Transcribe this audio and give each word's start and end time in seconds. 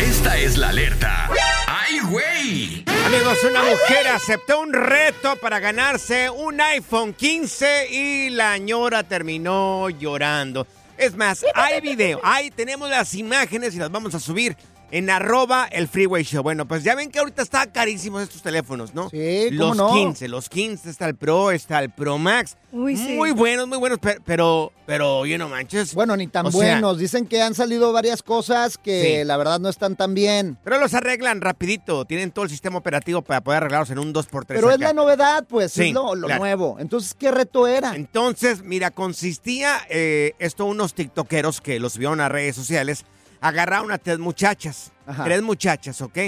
Esta 0.00 0.36
es 0.38 0.56
la 0.56 0.70
alerta. 0.70 1.28
¡Ay, 1.66 2.00
güey! 2.00 2.84
Amigos, 3.06 3.38
una 3.44 3.62
mujer 3.62 4.08
aceptó 4.08 4.60
un 4.60 4.72
reto 4.72 5.36
para 5.36 5.58
ganarse 5.58 6.30
un 6.30 6.60
iPhone 6.60 7.12
15 7.14 7.88
y 7.90 8.30
la 8.30 8.58
ñora 8.58 9.02
terminó 9.02 9.88
llorando. 9.90 10.66
Es 10.96 11.16
más, 11.16 11.44
hay 11.54 11.80
video, 11.80 12.20
ahí 12.22 12.50
tenemos 12.50 12.90
las 12.90 13.14
imágenes 13.14 13.74
y 13.74 13.78
las 13.78 13.90
vamos 13.90 14.14
a 14.14 14.20
subir 14.20 14.54
en 14.90 15.08
arroba 15.10 15.66
el 15.70 15.88
Freeway 15.88 16.24
Show. 16.24 16.42
Bueno, 16.42 16.66
pues 16.66 16.82
ya 16.82 16.94
ven 16.94 17.10
que 17.10 17.18
ahorita 17.18 17.42
está 17.42 17.66
carísimos 17.70 18.22
estos 18.22 18.42
teléfonos, 18.42 18.94
¿no? 18.94 19.08
Sí, 19.10 19.46
¿cómo 19.56 19.68
Los 19.68 19.76
no? 19.76 19.92
15, 19.92 20.28
los 20.28 20.48
15, 20.48 20.90
está 20.90 21.06
el 21.06 21.14
Pro, 21.16 21.50
está 21.50 21.78
el 21.80 21.90
Pro 21.90 22.18
Max. 22.18 22.56
Uy, 22.72 22.96
sí. 22.96 23.14
Muy 23.16 23.32
buenos, 23.32 23.66
muy 23.66 23.78
buenos, 23.78 23.98
pe- 23.98 24.20
pero, 24.24 24.72
pero, 24.86 25.26
yo 25.26 25.38
no 25.38 25.48
manches. 25.48 25.92
Bueno, 25.94 26.16
ni 26.16 26.26
tan 26.28 26.46
O 26.46 26.52
sea, 26.52 26.58
buenos. 26.74 26.98
Dicen 26.98 27.26
que 27.26 27.42
han 27.42 27.54
salido 27.54 27.92
varias 27.92 28.22
cosas 28.22 28.78
que 28.78 29.18
Sí. 29.20 29.24
la 29.24 29.36
verdad 29.36 29.58
no 29.58 29.68
están 29.68 29.96
tan 29.96 30.14
bien. 30.14 30.56
Pero 30.62 30.78
los 30.78 30.94
arreglan 30.94 31.40
rapidito, 31.40 32.04
tienen 32.04 32.30
todo 32.30 32.44
el 32.44 32.50
sistema 32.50 32.78
operativo 32.78 33.22
para 33.22 33.40
poder 33.40 33.58
arreglarlos 33.58 33.90
en 33.90 33.98
un 33.98 34.12
2x3. 34.12 34.44
Pero 34.46 34.70
es 34.70 34.78
la 34.78 34.92
novedad, 34.92 35.44
pues, 35.48 35.72
Sí, 35.72 35.88
es 35.88 35.94
lo, 35.94 36.14
lo 36.14 36.26
claro. 36.28 36.40
nuevo. 36.42 36.76
Entonces, 36.78 37.14
¿qué 37.14 37.30
reto 37.32 37.66
era? 37.66 37.94
Entonces, 37.96 38.62
mira, 38.62 38.90
consistía 38.92 39.78
eh, 39.88 40.34
esto 40.38 40.64
unos 40.64 40.94
tiktokeros 40.94 41.60
que 41.60 41.80
los 41.80 41.98
vieron 41.98 42.20
a 42.20 42.28
redes 42.28 42.54
sociales, 42.54 43.04
agarraron 43.40 43.90
a 43.92 43.98
tres 43.98 44.18
muchachas, 44.18 44.92
Ajá. 45.06 45.24
tres 45.24 45.42
muchachas, 45.42 46.00
¿ok? 46.00 46.18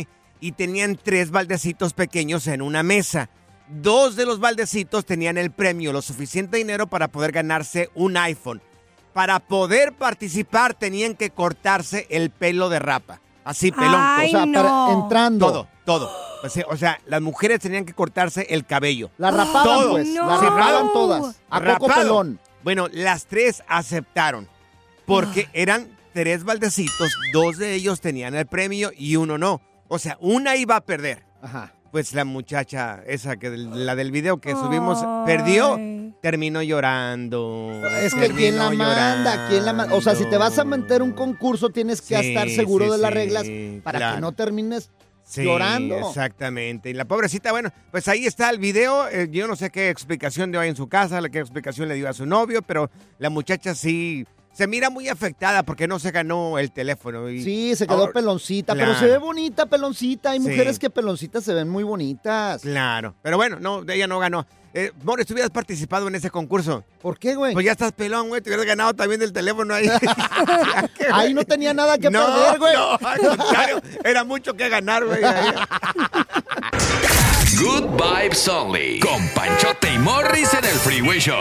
Y 0.41 0.53
tenían 0.53 0.97
tres 1.03 1.31
baldecitos 1.31 1.93
pequeños 1.93 2.47
en 2.47 2.63
una 2.63 2.83
mesa. 2.83 3.29
Dos 3.69 4.17
de 4.17 4.27
los 4.27 4.41
baldecitos 4.41 5.05
tenían 5.07 5.39
el 5.39 5.51
premio, 5.51 5.93
lo 5.93 6.03
suficiente 6.03 6.57
dinero 6.59 6.87
para 6.89 7.09
poder 7.09 7.33
ganarse 7.33 7.91
un 7.95 8.17
iPhone. 8.17 8.61
Para 9.13 9.39
poder 9.41 9.93
participar 9.93 10.75
tenían 10.75 11.15
que 11.15 11.31
cortarse 11.31 12.07
el 12.11 12.31
pelo 12.31 12.69
de 12.69 12.79
rapa. 12.79 13.21
Así, 13.45 13.71
pelón. 13.73 13.95
Ay, 13.97 14.29
o 14.29 14.31
sea, 14.31 14.47
no. 14.47 14.63
para- 14.63 14.93
entrando. 14.93 15.47
Todo, 15.47 15.69
todo. 15.85 16.11
O 16.45 16.49
sea, 16.49 16.65
o 16.69 16.77
sea, 16.77 16.99
las 17.07 17.21
mujeres 17.21 17.61
tenían 17.61 17.85
que 17.85 17.93
cortarse 17.93 18.47
el 18.51 18.67
cabello. 18.67 19.11
La 19.19 19.31
rapaban, 19.31 19.65
Todo. 19.65 19.91
pues. 19.93 20.09
No. 20.09 20.27
La 20.27 20.37
rapaban 20.39 20.93
todas. 20.93 21.41
A 21.51 21.61
poco 21.61 21.87
pelón. 21.89 22.41
Bueno, 22.65 22.89
las 22.93 23.27
tres 23.27 23.63
aceptaron. 23.69 24.49
Porque 25.07 25.49
eran 25.53 25.89
tres 26.13 26.45
baldecitos, 26.45 27.13
dos 27.33 27.59
de 27.59 27.75
ellos 27.75 28.01
tenían 28.01 28.35
el 28.35 28.47
premio 28.47 28.91
y 28.97 29.17
uno 29.17 29.39
no. 29.39 29.61
O 29.89 29.99
sea, 29.99 30.17
una 30.21 30.57
iba 30.57 30.77
a 30.77 30.81
perder. 30.81 31.25
Ajá. 31.41 31.75
Pues 31.91 32.15
la 32.15 32.25
muchacha, 32.25 33.03
esa 33.07 33.37
que 33.37 33.51
la 33.51 33.95
del 33.95 34.11
video 34.13 34.41
que 34.41 34.53
subimos, 34.53 35.05
perdió, 35.27 35.79
terminó 36.23 36.63
llorando. 36.63 37.71
Es 38.01 38.15
que 38.15 38.31
quién 38.31 38.57
la 38.57 38.71
manda, 38.71 39.49
quién 39.51 39.67
la 39.67 39.75
manda. 39.75 39.95
O 39.95 40.01
sea, 40.01 40.15
si 40.15 40.25
te 40.25 40.39
vas 40.39 40.59
a 40.59 40.65
meter 40.65 41.03
un 41.03 41.13
concurso, 41.13 41.69
tienes 41.69 42.01
que 42.01 42.17
Sí, 42.17 42.29
estar 42.29 42.49
seguro 42.49 42.87
sí, 42.87 42.93
de 42.93 42.99
las 42.99 43.11
sí, 43.11 43.15
reglas 43.15 43.47
para 43.83 43.99
claro. 43.99 44.15
que 44.15 44.21
no 44.23 44.33
termines 44.33 44.91
Sí, 45.25 45.45
llorando. 45.45 46.09
Exactamente. 46.09 46.91
Y 46.91 46.95
la 46.95 47.05
pobrecita, 47.05 47.53
bueno, 47.53 47.71
pues 47.91 48.09
ahí 48.09 48.25
está 48.27 48.49
el 48.51 48.59
video. 48.59 49.09
Eh, 49.09 49.29
yo 49.31 49.47
no 49.47 49.55
sé 49.55 49.71
qué 49.71 49.91
explicación 49.91 50.51
dio 50.51 50.61
ahí 50.61 50.69
en 50.71 50.77
su 50.77 50.89
casa, 50.89 51.21
qué 51.31 51.39
explicación 51.39 51.89
le 51.89 51.95
dio 51.95 52.09
a 52.09 52.13
su 52.13 52.25
novio, 52.27 52.63
pero 52.63 52.91
la 53.19 53.31
muchacha 53.31 53.75
sí 53.75 54.27
se 54.53 54.67
mira 54.67 54.91
muy 54.91 55.09
afectada 55.09 55.63
porque 55.63 55.89
no 55.89 55.99
se 55.99 56.11
ganó 56.11 56.59
el 56.59 56.71
teléfono. 56.73 57.29
y- 57.31 57.43
Sí, 57.43 57.75
se 57.77 57.87
quedó 57.87 58.13
peloncita, 58.13 58.75
Claro. 58.75 58.93
pero 58.93 59.01
se 59.01 59.07
ve 59.13 59.19
bonita, 59.19 59.67
peloncita. 59.67 60.31
Hay 60.33 60.41
Sí. 60.41 60.49
mujeres 60.49 60.79
que 60.79 60.91
peloncitas 60.91 61.43
se 61.45 61.55
ven 61.55 61.69
muy 61.69 61.85
bonitas. 61.85 62.63
Claro. 62.63 63.15
Pero 63.23 63.37
bueno, 63.37 63.59
no, 63.61 63.83
ella 63.91 64.07
no 64.07 64.19
ganó. 64.19 64.47
Eh, 64.75 64.91
Boris, 65.03 65.27
tú 65.27 65.35
hubieras 65.35 65.51
participado 65.51 66.09
en 66.09 66.15
ese 66.15 66.31
concurso. 66.31 66.83
¿Por 67.03 67.19
qué, 67.19 67.35
güey? 67.35 67.53
Pues 67.53 67.67
ya 67.67 67.73
estás 67.73 67.93
pelón, 67.93 68.29
güey. 68.29 68.41
Te 68.41 68.49
hubieras 68.49 68.65
ganado 68.65 68.95
también 68.95 69.21
del 69.21 69.31
teléfono 69.31 69.75
ahí. 69.75 69.87
Ahí 71.13 71.35
no 71.35 71.45
tenía 71.45 71.75
nada 71.75 71.99
que 71.99 72.09
no, 72.11 72.25
perder, 72.25 72.59
güey. 72.59 72.75
No, 72.75 72.93
al 73.07 73.21
contrario, 73.37 73.83
era 74.03 74.25
mucho 74.25 74.55
que 74.55 74.69
ganar, 74.71 75.05
güey. 75.05 75.21
Good 77.61 78.01
Vibes 78.01 78.49
Only. 78.49 79.01
Con 79.01 79.29
Panchote 79.35 79.93
y 79.93 79.99
Morris 79.99 80.53
en 80.55 80.65
el 80.65 80.71
Freeway 80.71 81.19
Show. 81.19 81.37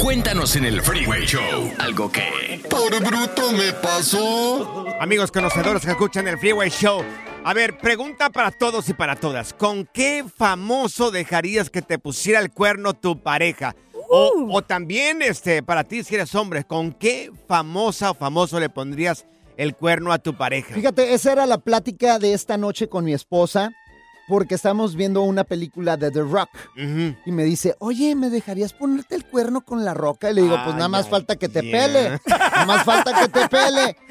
Cuéntanos 0.00 0.56
en 0.56 0.64
el 0.64 0.80
Freeway 0.82 1.26
Show 1.26 1.72
algo 1.78 2.10
que... 2.10 2.60
Por 2.70 2.90
bruto 3.04 3.52
me 3.52 3.72
pasó. 3.72 4.86
Amigos 5.00 5.30
conocedores 5.30 5.84
que 5.84 5.90
escuchan 5.90 6.26
el 6.28 6.38
Freeway 6.38 6.70
Show. 6.70 7.02
A 7.44 7.54
ver, 7.54 7.76
pregunta 7.78 8.30
para 8.30 8.50
todos 8.50 8.88
y 8.88 8.94
para 8.94 9.16
todas. 9.16 9.52
¿Con 9.52 9.84
qué 9.92 10.24
famoso 10.36 11.10
dejarías 11.10 11.70
que 11.70 11.82
te 11.82 11.98
pusiera 11.98 12.40
el 12.40 12.50
cuerno 12.50 12.94
tu 12.94 13.20
pareja? 13.22 13.74
O, 14.08 14.32
Uh. 14.36 14.56
o 14.56 14.62
también, 14.62 15.20
este, 15.20 15.62
para 15.62 15.84
ti 15.84 16.02
si 16.02 16.14
eres 16.14 16.34
hombre, 16.34 16.64
¿con 16.64 16.92
qué 16.92 17.30
famosa 17.46 18.12
o 18.12 18.14
famoso 18.14 18.58
le 18.58 18.70
pondrías 18.70 19.26
el 19.58 19.74
cuerno 19.74 20.12
a 20.12 20.18
tu 20.18 20.34
pareja? 20.34 20.74
Fíjate, 20.74 21.12
esa 21.12 21.32
era 21.32 21.44
la 21.46 21.58
plática 21.58 22.18
de 22.18 22.32
esta 22.32 22.56
noche 22.56 22.88
con 22.88 23.04
mi 23.04 23.12
esposa, 23.12 23.70
porque 24.28 24.54
estamos 24.54 24.94
viendo 24.94 25.22
una 25.22 25.44
película 25.44 25.96
de 25.96 26.10
The 26.10 26.20
Rock. 26.20 26.50
Y 26.76 27.32
me 27.32 27.44
dice, 27.44 27.74
oye, 27.78 28.14
¿me 28.14 28.30
dejarías 28.30 28.72
ponerte 28.72 29.14
el 29.14 29.24
cuerno 29.24 29.62
con 29.62 29.84
la 29.84 29.94
roca? 29.94 30.30
Y 30.30 30.34
le 30.34 30.42
digo, 30.42 30.56
pues 30.64 30.76
nada 30.76 30.88
más 30.88 31.06
ay, 31.06 31.10
falta 31.10 31.36
que 31.36 31.48
te 31.48 31.62
pele. 31.62 32.20
Nada 32.26 32.66
más 32.66 32.84
falta 32.84 33.20
que 33.20 33.28
te 33.28 33.48
pele. 33.48 33.96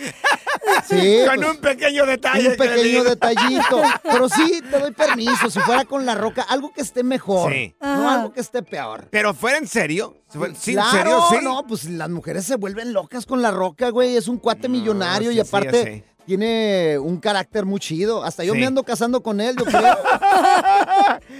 Sí. 0.87 1.19
Con 1.25 1.37
pues, 1.37 1.49
un 1.49 1.57
pequeño 1.57 2.05
detalle. 2.05 2.49
un 2.49 2.57
pequeño 2.57 3.03
detallito. 3.03 3.81
Pero 4.03 4.29
sí, 4.29 4.61
te 4.69 4.79
doy 4.79 4.91
permiso. 4.91 5.49
Si 5.49 5.59
fuera 5.59 5.85
con 5.85 6.05
la 6.05 6.15
roca, 6.15 6.41
algo 6.43 6.73
que 6.73 6.81
esté 6.81 7.03
mejor. 7.03 7.51
Sí. 7.53 7.75
No 7.79 8.09
algo 8.09 8.33
que 8.33 8.41
esté 8.41 8.63
peor. 8.63 9.07
Pero 9.09 9.33
fuera 9.33 9.57
en 9.57 9.67
serio. 9.67 10.17
Sí, 10.57 10.73
claro, 10.73 10.89
en 10.89 10.97
serio, 10.97 11.23
sí. 11.29 11.37
no, 11.41 11.65
pues 11.67 11.85
las 11.85 12.09
mujeres 12.09 12.45
se 12.45 12.55
vuelven 12.55 12.91
locas 12.91 13.25
con 13.25 13.41
la 13.41 13.51
roca, 13.51 13.89
güey. 13.89 14.17
Es 14.17 14.27
un 14.27 14.37
cuate 14.37 14.67
No, 14.67 14.73
millonario 14.73 15.31
sí, 15.31 15.37
y 15.37 15.39
aparte. 15.39 16.16
Tiene 16.27 16.99
un 16.99 17.17
carácter 17.17 17.65
muy 17.65 17.79
chido. 17.79 18.23
Hasta 18.23 18.43
yo 18.43 18.53
Sí. 18.53 18.59
me 18.59 18.67
ando 18.67 18.83
casando 18.83 19.23
con 19.23 19.39
él, 19.41 19.55
yo 19.57 19.65
creo. 19.65 19.97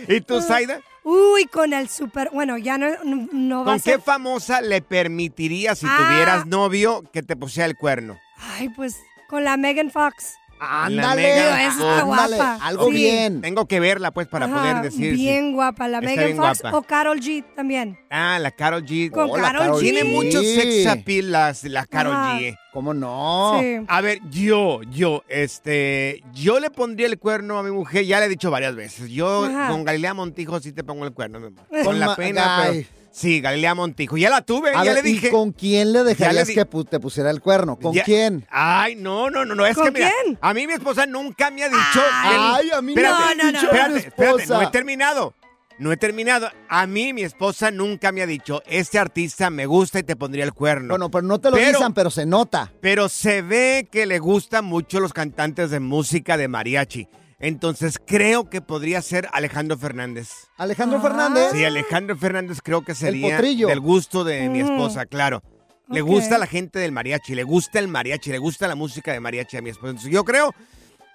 ¿Y 0.07 0.21
tú, 0.21 0.41
Zaida? 0.41 0.79
Uy, 1.03 1.45
con 1.45 1.73
el 1.73 1.89
super. 1.89 2.29
Bueno, 2.33 2.57
ya 2.57 2.77
no, 2.77 2.87
no, 3.03 3.27
no 3.31 3.59
va 3.59 3.65
¿Con 3.65 3.73
a 3.75 3.79
ser. 3.79 3.95
qué 3.97 4.01
famosa 4.01 4.61
le 4.61 4.81
permitirías, 4.81 5.77
si 5.79 5.85
Ah. 5.87 5.97
tuvieras 6.09 6.45
novio, 6.47 7.03
que 7.13 7.21
te 7.21 7.35
pusiera 7.35 7.65
el 7.67 7.77
cuerno? 7.77 8.17
Ay, 8.37 8.69
pues 8.69 8.95
con 9.29 9.43
la 9.43 9.57
Megan 9.57 9.91
Fox. 9.91 10.35
Ándale, 10.59 11.29
está 11.29 12.01
ándale, 12.01 12.35
guapa. 12.35 12.59
algo 12.61 12.85
Sí. 12.87 12.91
bien. 12.93 13.41
Tengo 13.41 13.67
que 13.67 13.79
verla, 13.79 14.11
pues, 14.11 14.27
para 14.27 14.45
Ajá, 14.47 14.55
poder 14.57 14.81
decir. 14.81 15.15
si- 15.15 15.21
Bien 15.21 15.53
guapa, 15.53 15.87
la 15.87 16.01
Megan 16.01 16.35
Fox 16.35 16.61
guapa. 16.61 16.77
o 16.77 16.81
Carol 16.83 17.19
G 17.19 17.43
también. 17.55 17.99
Ah, 18.09 18.39
la 18.39 18.51
Carol 18.51 18.83
G. 18.85 19.11
Con 19.11 19.29
Karol 19.31 19.41
Karol 19.41 19.75
G. 19.77 19.79
Tiene 19.81 20.01
Sí. 20.01 20.07
mucho 20.07 20.41
sex 20.41 20.87
appeal 20.87 21.31
las- 21.31 21.63
la 21.65 21.85
Carol 21.85 22.13
Ajá. 22.15 22.39
G. 22.39 22.57
¿Cómo 22.73 22.93
no? 22.93 23.57
Sí. 23.59 23.77
A 23.87 24.01
ver, 24.01 24.19
yo, 24.29 24.81
yo, 24.91 25.23
este, 25.29 26.21
yo 26.33 26.59
le 26.59 26.69
pondría 26.69 27.07
el 27.07 27.17
cuerno 27.17 27.57
a 27.57 27.63
mi 27.63 27.71
mujer, 27.71 28.05
ya 28.05 28.19
le 28.19 28.27
he 28.27 28.29
dicho 28.29 28.51
varias 28.51 28.75
veces. 28.75 29.09
Yo 29.09 29.45
Ajá. 29.45 29.69
con 29.69 29.83
Galilea 29.83 30.13
Montijo 30.13 30.59
sí 30.59 30.71
te 30.73 30.83
pongo 30.83 31.05
el 31.05 31.13
cuerno, 31.13 31.39
mi 31.39 31.47
amor. 31.47 31.83
Con 31.83 31.99
la 31.99 32.15
pena, 32.15 32.65
pero 32.67 32.85
sí, 33.17 33.41
Galilea 33.41 33.73
Montijo. 33.75 34.17
Ya 34.17 34.29
la 34.29 34.41
tuve, 34.41 34.69
A 34.69 34.83
ya 34.83 34.93
ver, 34.93 35.03
le 35.03 35.09
dije. 35.09 35.27
¿y 35.27 35.31
con 35.31 35.51
quién 35.51 35.91
le 35.93 36.03
dejarías 36.03 36.47
di- 36.47 36.53
que 36.55 36.65
pu- 36.69 36.87
te 36.87 36.99
pusiera 36.99 37.29
el 37.31 37.41
cuerno? 37.41 37.77
¿Con 37.77 37.93
Ya- 37.93 38.03
quién? 38.03 38.45
Ay, 38.49 38.95
no, 38.95 39.29
no, 39.29 39.43
no, 39.45 39.55
no, 39.55 39.65
es 39.65 39.75
¿Con 39.75 39.85
que 39.85 39.91
mira, 39.91 40.11
quién? 40.23 40.37
a 40.41 40.53
mí 40.53 40.67
mi 40.67 40.73
esposa 40.73 41.05
nunca 41.05 41.49
me 41.51 41.63
ha 41.63 41.69
dicho. 41.69 42.01
Ay, 42.23 42.69
a 42.71 42.81
mí 42.81 42.93
no 42.95 43.01
espérate, 43.01 43.23
ha 43.23 43.45
dicho 43.47 43.65
espérate, 43.65 43.93
mi 43.93 43.99
espérate, 43.99 44.41
esposa. 44.43 44.53
no 44.61 44.67
he 44.67 44.71
terminado. 44.71 45.33
No 45.79 45.91
he 45.91 45.97
terminado. 45.97 46.49
A 46.69 46.87
mí 46.87 47.13
mi 47.13 47.21
esposa 47.21 47.69
nunca 47.69 48.11
me 48.11 48.23
ha 48.23 48.25
dicho, 48.25 48.63
este 48.65 48.97
artista 48.97 49.51
me 49.51 49.67
gusta 49.67 49.99
y 49.99 50.03
te 50.03 50.15
pondría 50.15 50.43
el 50.43 50.51
cuerno. 50.53 50.89
Bueno, 50.89 51.11
pero 51.11 51.21
no 51.21 51.39
te 51.39 51.51
lo 51.51 51.57
Pero- 51.57 51.77
dicen, 51.77 51.93
pero 51.93 52.09
se 52.09 52.25
nota. 52.25 52.71
Pero 52.81 53.09
se 53.09 53.43
ve 53.43 53.87
que 53.91 54.07
le 54.07 54.17
gustan 54.17 54.65
mucho 54.65 54.99
los 54.99 55.13
cantantes 55.13 55.69
de 55.69 55.79
música 55.79 56.35
de 56.35 56.47
mariachi. 56.47 57.07
Entonces 57.39 57.99
creo 58.05 58.49
que 58.49 58.61
podría 58.61 59.01
ser 59.01 59.27
Alejandro 59.31 59.77
Fernández. 59.77 60.29
Alejandro 60.57 60.97
Ah. 60.97 61.01
Fernández. 61.01 61.49
Sí, 61.51 61.63
Alejandro 61.63 62.17
Fernández 62.17 62.59
creo 62.63 62.81
que 62.83 62.95
sería 62.95 63.39
del 63.39 63.79
gusto 63.79 64.23
de 64.23 64.49
mi 64.49 64.63
Mm. 64.63 64.71
esposa, 64.71 65.05
claro. 65.05 65.43
Le 65.89 66.01
gusta 66.01 66.37
la 66.37 66.47
gente 66.47 66.79
del 66.79 66.91
mariachi, 66.91 67.33
le 67.35 67.43
gusta 67.43 67.79
el 67.79 67.87
mariachi, 67.87 68.31
le 68.31 68.39
gusta 68.39 68.67
la 68.67 68.75
música 68.75 69.13
de 69.13 69.19
mariachi 69.21 69.55
a 69.57 69.61
mi 69.61 69.69
esposa. 69.69 69.91
Entonces, 69.91 70.11
yo 70.11 70.25
creo 70.25 70.53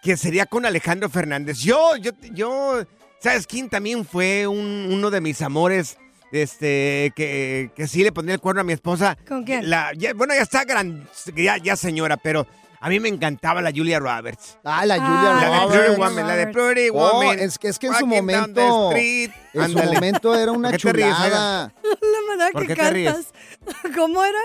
que 0.02 0.16
sería 0.16 0.46
con 0.46 0.64
Alejandro 0.64 1.10
Fernández. 1.10 1.58
Yo, 1.58 1.96
yo, 1.96 2.12
yo, 2.32 2.82
¿sabes 3.20 3.46
quién 3.46 3.68
también 3.68 4.04
fue 4.06 4.46
un- 4.46 4.88
uno 4.90 5.10
de 5.10 5.20
mis 5.20 5.42
amores? 5.42 5.98
Este, 6.30 7.12
que, 7.14 7.70
que 7.76 7.86
sí 7.86 8.02
le 8.02 8.10
pondría 8.12 8.34
el 8.36 8.40
cuerno 8.40 8.62
a 8.62 8.64
mi 8.64 8.72
esposa. 8.72 9.18
¿Con 9.28 9.44
quién? 9.44 9.68
La, 9.68 9.92
ya- 9.94 10.14
bueno, 10.14 10.34
ya 10.34 10.40
está 10.40 10.64
gran, 10.64 11.06
ya, 11.36 11.58
ya 11.58 11.76
señora, 11.76 12.16
pero 12.16 12.46
a 12.84 12.88
mí 12.88 12.98
me 13.00 13.08
encantaba 13.08 13.62
la 13.62 13.70
Julia 13.74 13.98
Roberts. 14.00 14.58
Ah, 14.64 14.84
la 14.84 14.96
Ah, 14.96 14.98
Julia 14.98 15.32
La 15.32 15.40
de 15.40 15.46
Roberts. 15.46 15.72
Pretty 15.72 15.86
Roberts. 15.94 15.98
Woman, 16.10 16.26
la 16.26 16.36
de 16.36 16.46
Pretty 16.48 16.88
Oh, 16.90 16.94
Woman. 16.94 17.38
es 17.38 17.58
que, 17.58 17.68
es 17.68 17.78
que 17.78 17.86
en 17.86 17.94
su 17.94 18.04
Walking 18.04 18.26
down 18.26 18.54
the 18.54 18.60
momento. 18.60 18.90
street. 18.90 19.30
En 19.54 19.68
su 19.72 19.78
momento 19.78 20.34
era 20.34 20.52
una 20.52 20.70
¿Por 20.70 20.78
qué 20.78 20.86
te 20.88 20.92
ríes, 20.92 21.16
chulada. 21.16 21.72
La 21.84 22.20
manera 22.28 22.50
¿Por 22.52 22.66
que 22.66 22.74
cantas. 22.76 23.26
¿Cómo 23.96 24.24
era? 24.24 24.38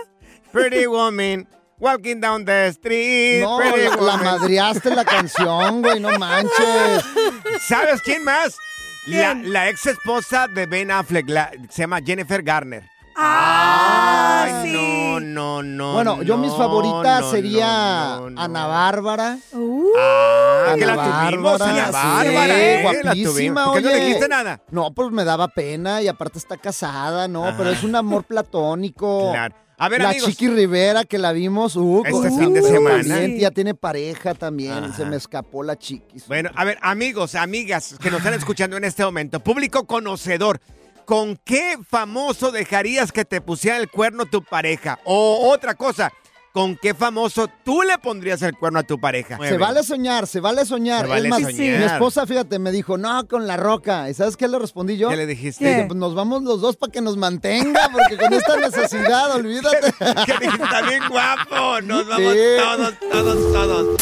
Pretty 0.52 0.86
woman, 0.86 1.48
walking 1.80 2.22
down 2.22 2.46
the 2.46 2.68
street. 2.68 3.42
No, 3.42 3.58
pretty 3.58 3.84
la, 3.84 3.90
la 3.90 3.98
woman. 3.98 4.24
madreaste 4.24 4.96
la 4.96 5.04
canción, 5.04 5.82
güey, 5.82 6.00
no 6.00 6.18
manches. 6.20 7.04
¿Sabes 7.68 8.02
quién 8.02 8.24
más? 8.24 8.56
La, 9.08 9.70
ex 9.70 9.86
esposa 9.88 10.48
de 10.48 10.66
Ben 10.66 10.92
Affleck, 10.92 11.30
la- 11.30 11.52
se 11.70 11.84
llama 11.84 12.02
Jennifer 12.06 12.44
Garner. 12.44 12.84
Ah, 13.20 14.44
Ay, 14.46 14.62
sí. 14.64 14.74
no, 14.74 15.20
no, 15.20 15.64
no. 15.64 15.94
Bueno, 15.94 16.22
yo 16.22 16.38
mis 16.38 16.52
favoritas 16.54 17.22
no, 17.22 17.32
sería 17.32 18.18
no, 18.20 18.30
no, 18.30 18.42
Ana. 18.42 18.68
Bárbara. 18.68 19.38
Uh, 19.54 19.88
Ah, 19.98 20.74
que 20.78 20.84
Ana 20.84 20.96
la 20.96 21.30
tuvimos, 21.30 21.60
Bárbara, 21.60 21.74
Ana 21.74 21.86
sí, 21.88 21.92
Bárbara. 22.28 22.60
eh, 22.60 22.84
la 22.84 23.02
guapísima. 23.14 23.66
¿Por 23.66 23.74
qué 23.76 23.82
no 23.82 23.90
oye. 23.90 24.00
dijiste 24.06 24.28
nada? 24.28 24.62
No, 24.70 24.94
pues 24.94 25.12
me 25.12 25.24
daba 25.24 25.48
pena 25.48 26.02
y 26.02 26.08
aparte 26.08 26.38
está 26.38 26.58
casada, 26.58 27.28
¿no? 27.28 27.46
Ajá. 27.48 27.58
Pero 27.58 27.72
es 27.72 27.84
un 27.84 27.96
amor 27.96 28.24
platónico. 28.24 29.32
Claro. 29.38 29.56
A 29.80 29.90
ver, 29.90 30.02
la 30.02 30.10
amigos. 30.10 30.30
Chiqui 30.30 30.48
Rivera 30.48 31.04
que 31.06 31.20
la 31.20 31.32
vimos, 31.34 31.76
uh, 31.76 32.02
Este 32.04 32.32
fin 32.32 32.52
de 32.52 32.64
semana. 32.64 33.28
Ya 33.38 33.52
tiene 33.52 33.76
pareja 33.76 34.34
también. 34.34 34.72
Ajá. 34.86 34.94
Se 34.96 35.06
me 35.06 35.16
escapó 35.16 35.62
la 35.62 35.78
chiquis. 35.78 36.28
Bueno, 36.28 36.50
a 36.56 36.64
ver, 36.66 36.80
amigos, 36.82 37.36
amigas 37.36 37.96
que 38.02 38.10
nos 38.10 38.20
están 38.22 38.34
escuchando 38.34 38.76
en 38.76 38.86
este 38.86 39.06
momento, 39.06 39.40
público 39.40 39.86
conocedor, 39.86 40.60
¿con 41.08 41.38
qué 41.46 41.78
famoso 41.90 42.52
dejarías 42.52 43.12
que 43.14 43.24
te 43.24 43.40
pusiera 43.40 43.78
el 43.78 43.90
cuerno 43.90 44.26
tu 44.26 44.44
pareja? 44.44 45.00
O 45.06 45.50
otra 45.54 45.74
cosa, 45.76 46.12
¿con 46.52 46.76
qué 46.76 46.94
famoso 46.94 47.48
tú 47.64 47.82
le 47.84 47.98
pondrías 47.98 48.42
el 48.42 48.58
cuerno 48.58 48.80
a 48.80 48.84
tu 48.84 49.00
pareja? 49.00 49.38
Se 49.38 49.58
vale 49.58 49.84
soñar, 49.84 50.28
se 50.28 50.42
vale 50.42 50.66
soñar. 50.66 51.04
Se 51.04 51.08
vale 51.08 51.24
es 51.24 51.30
más, 51.30 51.42
soñar. 51.44 51.80
mi 51.80 51.86
esposa, 51.86 52.28
fíjate, 52.28 52.60
me 52.60 52.74
dijo, 52.74 52.98
no, 52.98 53.26
con 53.26 53.48
la 53.48 53.56
roca. 53.56 54.10
¿Y 54.10 54.14
sabes 54.16 54.36
qué 54.36 54.50
le 54.50 54.60
respondí 54.60 54.98
yo? 54.98 55.08
¿Qué 55.08 55.16
le 55.16 55.26
dijiste? 55.26 55.66
Dije, 55.66 55.86
pues 55.88 55.98
nos 55.98 56.14
vamos 56.14 56.44
los 56.44 56.60
dos 56.60 56.76
para 56.76 56.92
que 56.92 57.00
nos 57.00 57.16
mantenga, 57.16 57.90
porque 57.90 58.18
con 58.18 58.34
esta 58.34 58.58
necesidad, 58.58 59.32
olvídate. 59.36 59.94
Que 60.26 60.34
dijiste, 60.42 60.64
está 60.64 60.82
bien 60.82 61.04
guapo, 61.10 61.82
nos 61.84 62.06
vamos 62.06 62.34
Sí. 62.34 62.40
todos, 62.60 62.94
todos, 63.12 63.54
todos. 63.54 64.02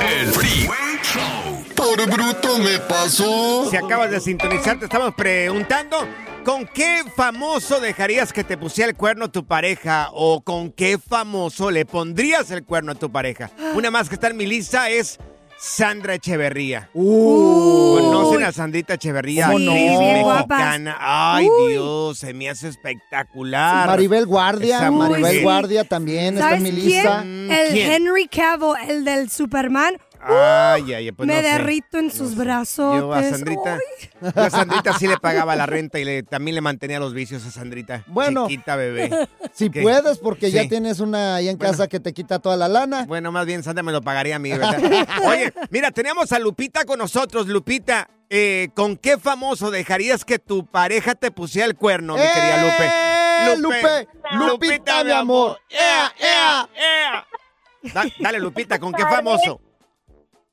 El 0.00 0.26
Freeway 0.32 0.98
Show. 1.02 1.64
Por 1.76 2.06
bruto 2.10 2.58
me 2.58 2.78
pasó. 2.78 3.68
Si 3.70 3.76
acabas 3.76 4.10
de 4.10 4.20
sintonizar, 4.20 4.78
te 4.78 4.84
estamos 4.86 5.14
preguntando, 5.14 6.06
¿con 6.44 6.66
qué 6.66 7.02
famoso 7.16 7.80
dejarías 7.80 8.32
que 8.32 8.44
te 8.44 8.56
pusiera 8.56 8.90
el 8.90 8.96
cuerno 8.96 9.30
tu 9.30 9.44
pareja? 9.46 10.08
¿O 10.12 10.40
con 10.42 10.70
qué 10.70 10.98
famoso 10.98 11.70
le 11.70 11.84
pondrías 11.84 12.50
el 12.50 12.64
cuerno 12.64 12.92
a 12.92 12.94
tu 12.94 13.10
pareja? 13.10 13.50
Una 13.74 13.90
más 13.90 14.08
que 14.08 14.14
está 14.14 14.28
en 14.28 14.36
mi 14.36 14.46
lista 14.46 14.88
es 14.90 15.18
Sandra 15.58 16.14
Echeverría. 16.14 16.88
Uh, 16.94 17.98
¿Conocen 17.98 18.44
a 18.44 18.52
Sandrita 18.52 18.94
Echeverría? 18.94 19.46
¿Cómo 19.52 19.58
actriz 19.70 19.92
no? 19.92 19.98
Bien 20.00 20.26
mexicana. 20.26 20.96
Ay, 21.00 21.48
Uy. 21.48 21.72
Dios, 21.72 22.18
se 22.18 22.32
me 22.32 22.48
hace 22.48 22.68
espectacular. 22.68 23.86
Maribel 23.86 24.24
Guardia, 24.26 24.76
Esa 24.78 24.90
Maribel. 24.90 25.42
Guardia 25.42 25.84
también 25.84 26.34
está 26.38 26.54
en 26.54 26.60
¿Sabes 26.60 26.62
mi 26.62 26.70
quién? 26.80 26.86
lista. 26.94 27.22
Mm, 27.24 27.50
El 27.50 27.72
¿quién? 27.72 27.92
Henry 27.92 28.28
Cavill, 28.28 28.74
el 28.88 29.04
del 29.04 29.30
Superman. 29.30 29.98
Ay, 30.22 30.92
ay, 30.92 31.12
pues 31.12 31.26
me 31.26 31.34
no 31.34 31.40
sé. 31.40 31.48
derrito 31.48 31.98
en 31.98 32.10
sus 32.10 32.36
brazos. 32.36 32.96
Yo 33.00 33.12
a 33.12 33.22
Sandrita, 33.22 33.78
yo 34.20 34.42
a 34.42 34.50
Sandrita 34.50 34.92
sí 34.98 35.06
le 35.08 35.16
pagaba 35.16 35.56
la 35.56 35.64
renta 35.66 35.98
y 35.98 36.04
le- 36.04 36.22
también 36.22 36.54
le 36.54 36.60
mantenía 36.60 37.00
los 37.00 37.14
vicios 37.14 37.44
a 37.46 37.50
Sandrita. 37.50 38.04
Bueno. 38.06 38.46
Chiquita 38.48 38.76
bebé. 38.76 39.10
Si 39.52 39.68
¿Qué? 39.70 39.82
puedes, 39.82 40.18
porque 40.18 40.50
ya 40.50 40.68
tienes 40.68 41.00
una 41.00 41.34
ahí 41.36 41.48
en 41.48 41.58
Bueno. 41.58 41.72
casa 41.72 41.88
que 41.88 41.98
te 41.98 42.12
quita 42.12 42.38
toda 42.38 42.56
la 42.56 42.68
lana. 42.68 43.04
Bueno, 43.06 43.32
más 43.32 43.46
bien 43.46 43.62
Sandra 43.64 43.82
me 43.82 43.90
lo 43.92 44.00
pagaría 44.00 44.36
a 44.36 44.38
mí, 44.38 44.50
¿verdad? 44.50 44.78
Oye, 45.26 45.52
mira, 45.70 45.90
tenemos 45.90 46.30
a 46.32 46.38
Lupita 46.38 46.84
con 46.84 46.98
nosotros. 46.98 47.48
Lupita, 47.48 48.08
eh, 48.30 48.68
¿con 48.74 48.96
qué 48.96 49.18
famoso 49.18 49.70
dejarías 49.72 50.24
que 50.24 50.38
tu 50.38 50.66
pareja 50.66 51.14
te 51.16 51.30
pusiera 51.32 51.66
el 51.66 51.74
cuerno, 51.74 52.14
mi 52.14 52.20
querida 52.22 52.62
Lupe? 52.62 52.86
¡Eh, 52.86 53.56
Lupe! 53.58 54.08
Lupita, 54.36 55.02
mi 55.04 55.10
amor. 55.10 55.58
¡Ea, 55.68 56.12
ea! 56.20 56.68
ea. 56.76 57.26
Da- 57.92 58.06
dale, 58.20 58.38
Lupita, 58.38 58.78
¿con 58.78 58.92
qué 58.92 59.02
famoso? 59.02 59.60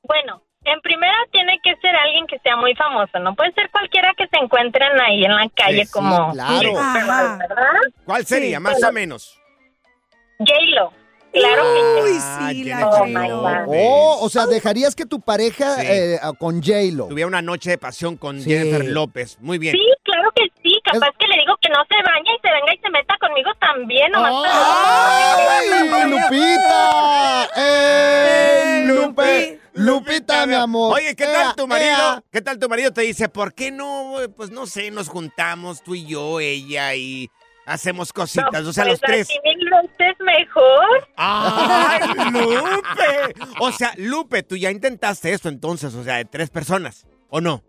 Bueno, 0.08 0.42
en 0.64 0.80
primera 0.80 1.14
tiene 1.30 1.58
que 1.62 1.76
ser 1.76 1.94
alguien 1.94 2.26
que 2.26 2.38
sea 2.40 2.56
muy 2.56 2.74
famoso, 2.74 3.18
no 3.20 3.34
puede 3.36 3.52
ser 3.52 3.70
cualquiera 3.70 4.12
que 4.16 4.26
se 4.26 4.36
encuentren 4.42 5.00
ahí 5.00 5.24
en 5.24 5.34
la 5.36 5.48
calle 5.54 5.84
Sí, 5.84 5.92
como 5.92 6.32
claro. 6.32 6.72
¿verdad? 7.38 7.74
¿Cuál 8.04 8.26
sería, 8.26 8.58
más 8.58 8.82
o 8.82 8.90
menos? 8.92 9.38
J-Lo. 10.38 10.92
Claro 11.30 11.62
que 11.62 12.02
Uy, 12.04 12.18
Ah, 12.20 12.48
sí, 12.50 12.64
la 12.64 12.76
Jennifer 12.78 13.32
Oh. 13.32 13.72
Oh, 13.76 14.18
o 14.24 14.28
sea, 14.30 14.46
dejarías 14.46 14.94
que 14.96 15.04
tu 15.04 15.20
pareja 15.20 15.74
Sí. 15.76 15.86
eh, 15.86 16.18
con 16.38 16.62
J-Lo. 16.62 17.08
Tuviera 17.08 17.28
una 17.28 17.42
noche 17.42 17.68
de 17.70 17.76
pasión 17.78 18.16
con 18.16 18.40
Sí. 18.40 18.48
Jennifer 18.50 18.84
López. 18.86 19.36
Muy 19.40 19.58
bien. 19.58 19.74
Sí, 19.74 19.82
claro 20.04 20.30
que 20.34 20.44
sí. 20.62 20.80
Capaz 20.84 21.10
que 21.18 21.26
le 21.28 21.36
digo 21.36 21.54
que 21.60 21.68
no 21.68 21.84
se 21.86 22.02
baña 22.02 22.32
y 22.34 22.40
se 22.40 22.50
venga 22.50 22.74
y 22.74 22.78
se 22.78 22.88
meta 22.90 23.14
conmigo 23.20 23.50
también. 23.60 24.10
Nomás 24.10 24.32
¡Ay, 24.46 26.10
Lupita! 26.10 27.48
¡Eh, 27.56 28.84
Lupe! 28.86 29.57
Lupita, 29.78 30.46
mi 30.46 30.54
amor. 30.54 30.94
Oye, 30.96 31.14
¿qué 31.14 31.24
tal 31.24 31.46
Ea, 31.46 31.54
tu 31.54 31.66
marido? 31.66 31.90
ea. 31.90 32.22
¿Qué 32.30 32.42
tal 32.42 32.58
tu 32.58 32.68
marido 32.68 32.92
te 32.92 33.02
dice, 33.02 33.28
¿por 33.28 33.54
qué 33.54 33.70
no, 33.70 34.14
pues 34.36 34.50
no 34.50 34.66
sé, 34.66 34.90
nos 34.90 35.08
juntamos 35.08 35.82
tú 35.82 35.94
y 35.94 36.06
yo, 36.06 36.40
ella 36.40 36.94
y 36.94 37.30
hacemos 37.64 38.12
cositas, 38.12 38.64
o 38.66 38.72
sea, 38.72 38.84
los 38.84 38.98
pues 39.00 39.26
tres? 39.26 39.28
así 39.28 39.38
veces 39.44 40.16
mejor. 40.20 41.08
¡Ay, 41.16 42.00
Lupe! 42.32 43.34
O 43.60 43.72
sea, 43.72 43.92
Lupe, 43.96 44.42
tú 44.42 44.56
ya 44.56 44.70
intentaste 44.70 45.32
esto 45.32 45.48
entonces, 45.48 45.94
o 45.94 46.02
sea, 46.02 46.16
de 46.16 46.24
tres 46.24 46.50
personas, 46.50 47.06
¿o 47.28 47.40
no? 47.40 47.62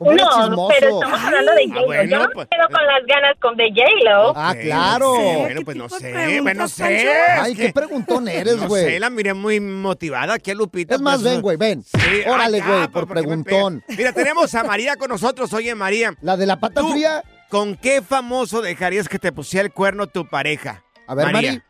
No, 0.00 0.16
chismoso. 0.16 0.74
pero 0.78 0.94
estamos 1.00 1.20
hablando 1.20 1.52
de 1.52 1.62
Ah, 1.62 1.66
J-Lo. 1.68 1.86
bueno, 1.86 2.04
Yo 2.04 2.18
no 2.18 2.24
pues- 2.32 2.48
me 2.50 2.56
quedo 2.56 2.68
con 2.68 2.86
las 2.86 3.06
ganas 3.06 3.36
con 3.40 3.56
de 3.56 3.68
J-Lo. 3.68 4.32
Ah, 4.34 4.54
claro. 4.60 5.12
ok, 5.12 5.18
¿Qué 5.20 5.36
Bueno, 5.42 5.60
pues 5.64 5.76
no 5.76 5.88
sé, 5.90 6.40
bueno, 6.40 6.62
no 6.62 6.68
sé. 6.68 7.10
Ay, 7.38 7.54
que- 7.54 7.66
qué 7.66 7.72
preguntón 7.72 8.26
eres, 8.28 8.56
No 8.56 8.68
güey. 8.68 8.84
sé, 8.84 9.00
la 9.00 9.10
miré 9.10 9.34
muy 9.34 9.60
motivada 9.60 10.34
aquí 10.34 10.50
a 10.50 10.54
Lupita. 10.54 10.94
Es 10.94 11.00
más, 11.02 11.20
pues, 11.20 11.32
ven, 11.32 11.40
güey, 11.42 11.56
ven. 11.58 11.82
Sí, 11.82 11.98
Órale, 12.26 12.60
güey, 12.60 12.80
ya, 12.80 12.88
por 12.88 13.06
me 13.06 13.12
preguntón. 13.14 13.84
Mira, 13.88 14.12
tenemos 14.12 14.54
a 14.54 14.64
María 14.64 14.96
con 14.96 15.10
nosotros. 15.10 15.52
Oye, 15.52 15.74
María, 15.74 16.14
La 16.22 16.36
de 16.36 16.46
la 16.46 16.58
pata 16.58 16.80
Tú. 16.80 16.92
fría. 16.92 17.22
¿con 17.50 17.76
qué 17.76 18.00
famoso 18.00 18.62
dejarías 18.62 19.08
que 19.08 19.18
te 19.18 19.32
pusiera 19.32 19.66
el 19.66 19.72
cuerno 19.72 20.06
tu 20.06 20.26
pareja? 20.28 20.82
A 21.06 21.14
ver, 21.14 21.32
María. 21.32 21.50
Mari. 21.52 21.62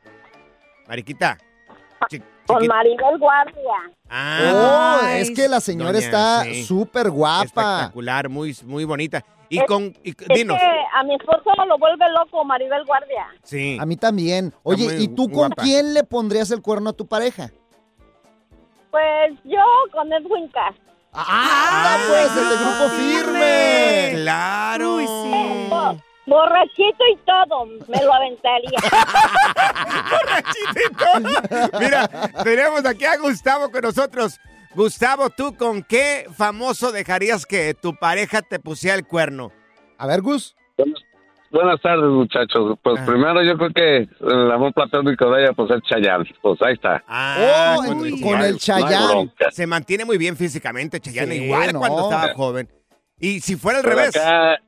Mariquita. 0.86 1.38
Chi- 2.08 2.22
Con. 2.52 2.66
Maribel 2.66 3.18
Guardia. 3.18 3.92
Ah, 4.08 5.00
Oh, 5.02 5.06
es 5.08 5.30
que 5.30 5.48
la 5.48 5.60
señora 5.60 5.92
doña, 5.92 6.04
está 6.04 6.42
sí. 6.44 6.64
súper 6.64 7.10
guapa. 7.10 7.44
espectacular, 7.44 8.28
muy, 8.28 8.56
muy 8.64 8.84
bonita. 8.84 9.24
Y 9.48 9.58
Es- 9.58 9.64
con, 9.66 9.84
y- 10.04 10.10
Es 10.10 10.28
dinos. 10.28 10.58
que 10.58 10.66
a 10.94 11.02
mi 11.04 11.14
esposo 11.14 11.50
lo 11.66 11.78
vuelve 11.78 12.04
loco 12.12 12.44
Maribel 12.44 12.84
Guardia. 12.84 13.26
Sí. 13.42 13.76
A 13.80 13.86
mí 13.86 13.96
también. 13.96 14.52
Oye, 14.62 14.84
muy 14.84 14.94
¿y 15.04 15.08
tú 15.08 15.24
con 15.28 15.48
guapa. 15.48 15.62
quién 15.62 15.92
le 15.94 16.04
pondrías 16.04 16.50
el 16.50 16.62
cuerno 16.62 16.90
a 16.90 16.92
tu 16.92 17.06
pareja? 17.06 17.50
Pues 18.90 19.32
yo 19.44 19.62
con 19.92 20.12
Edwin 20.12 20.48
Cass. 20.48 20.74
¡Ah, 21.12 21.96
pues 22.08 22.30
el 22.36 22.48
de 22.48 22.56
grupo 22.56 22.88
firme! 22.96 24.22
Claro. 24.22 24.94
Uy, 24.96 25.06
sí. 25.06 26.00
Borrachito 26.30 27.04
y 27.12 27.16
todo, 27.26 27.66
me 27.88 28.04
lo 28.04 28.14
aventaría. 28.14 28.78
Mira, 31.80 32.08
tenemos 32.44 32.84
aquí 32.86 33.04
a 33.04 33.16
Gustavo 33.18 33.70
con 33.70 33.82
nosotros. 33.82 34.38
Gustavo, 34.74 35.30
¿tú 35.30 35.56
con 35.56 35.82
qué 35.82 36.26
famoso 36.36 36.92
dejarías 36.92 37.44
que 37.44 37.74
tu 37.74 37.94
pareja 37.96 38.42
te 38.42 38.60
pusiera 38.60 38.96
el 38.96 39.04
cuerno? 39.06 39.50
A 39.98 40.06
ver, 40.06 40.22
Gus. 40.22 40.54
Buenas 41.50 41.80
tardes, 41.82 42.08
muchachos. 42.08 42.78
Pues 42.80 43.00
Ah. 43.00 43.04
primero 43.04 43.42
yo 43.42 43.58
creo 43.58 43.70
que 43.74 44.08
el 44.32 44.52
amor 44.52 44.72
platónico 44.72 45.28
de 45.32 45.42
ella, 45.42 45.52
pues 45.52 45.68
es 45.72 45.82
Chayanne. 45.82 46.24
Pues 46.40 46.62
ahí 46.62 46.74
está. 46.74 47.02
Ah, 47.08 47.74
Oh, 47.80 47.84
con, 47.86 48.06
el 48.06 48.10
con 48.12 48.20
Chayanne. 48.20 48.46
el 48.48 48.58
Chayanne. 48.58 49.06
bronca. 49.08 49.50
Se 49.50 49.66
mantiene 49.66 50.04
muy 50.04 50.16
bien 50.16 50.36
físicamente, 50.36 51.00
Chayanne, 51.00 51.34
Sí, 51.36 51.44
igual 51.46 51.72
no. 51.72 51.80
cuando 51.80 52.02
estaba 52.08 52.32
joven. 52.34 52.68
Y 53.20 53.40
si 53.40 53.56
fuera 53.56 53.78
al 53.80 53.84
Pero 53.84 53.96
revés. 53.96 54.16
acá, 54.16 54.58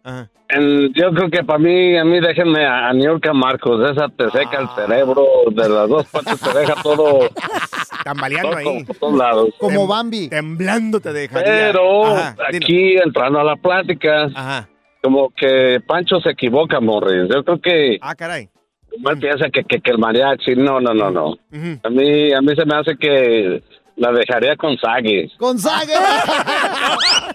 yo 0.94 1.10
creo 1.14 1.30
que 1.30 1.42
para 1.42 1.58
mí, 1.58 1.96
a 1.96 2.04
mí 2.04 2.20
déjenme 2.20 2.64
a, 2.66 2.88
a 2.88 2.92
Niurka 2.92 3.32
Marcos. 3.32 3.90
Esa 3.90 4.08
te 4.08 4.24
seca 4.30 4.58
el 4.60 4.66
Ah. 4.66 4.74
cerebro, 4.76 5.26
de 5.50 5.68
las 5.68 5.88
dos 5.88 6.06
partes 6.06 6.38
te 6.40 6.58
deja 6.58 6.74
todo 6.82 7.20
tambaleando 8.04 8.50
Todo 8.50 8.58
ahí. 8.58 8.64
como 8.64 8.84
por 8.86 8.96
todos 8.96 9.14
lados. 9.18 9.48
Como 9.58 9.84
Tem- 9.84 9.88
Bambi. 9.88 10.28
Temblando 10.28 11.00
te 11.00 11.12
dejaría. 11.12 11.50
Pero 11.72 12.06
Ajá, 12.06 12.36
aquí 12.52 12.96
entrando 12.96 13.40
a 13.40 13.44
la 13.44 13.56
plática, 13.56 14.24
Ajá. 14.34 14.68
como 15.02 15.30
que 15.34 15.80
Pancho 15.86 16.20
se 16.20 16.30
equivoca, 16.30 16.80
Morris. 16.80 17.28
Yo 17.32 17.42
creo 17.44 17.60
que 17.60 17.98
Ah, 18.02 18.14
caray. 18.14 18.50
él 18.92 19.18
piensa 19.18 19.48
que, 19.50 19.64
que, 19.64 19.80
que 19.80 19.90
el 19.90 19.98
mariachi, 19.98 20.54
no, 20.56 20.78
no, 20.80 20.92
no, 20.92 21.10
no. 21.10 21.26
Ujú. 21.30 21.80
A 21.82 21.88
mí, 21.88 22.32
a 22.34 22.40
mí 22.42 22.54
se 22.54 22.66
me 22.66 22.74
hace 22.76 22.96
que 22.98 23.62
la 23.96 24.12
dejaría 24.12 24.56
con 24.56 24.76
Sagui. 24.78 25.30
¡Gonzaga! 25.38 26.24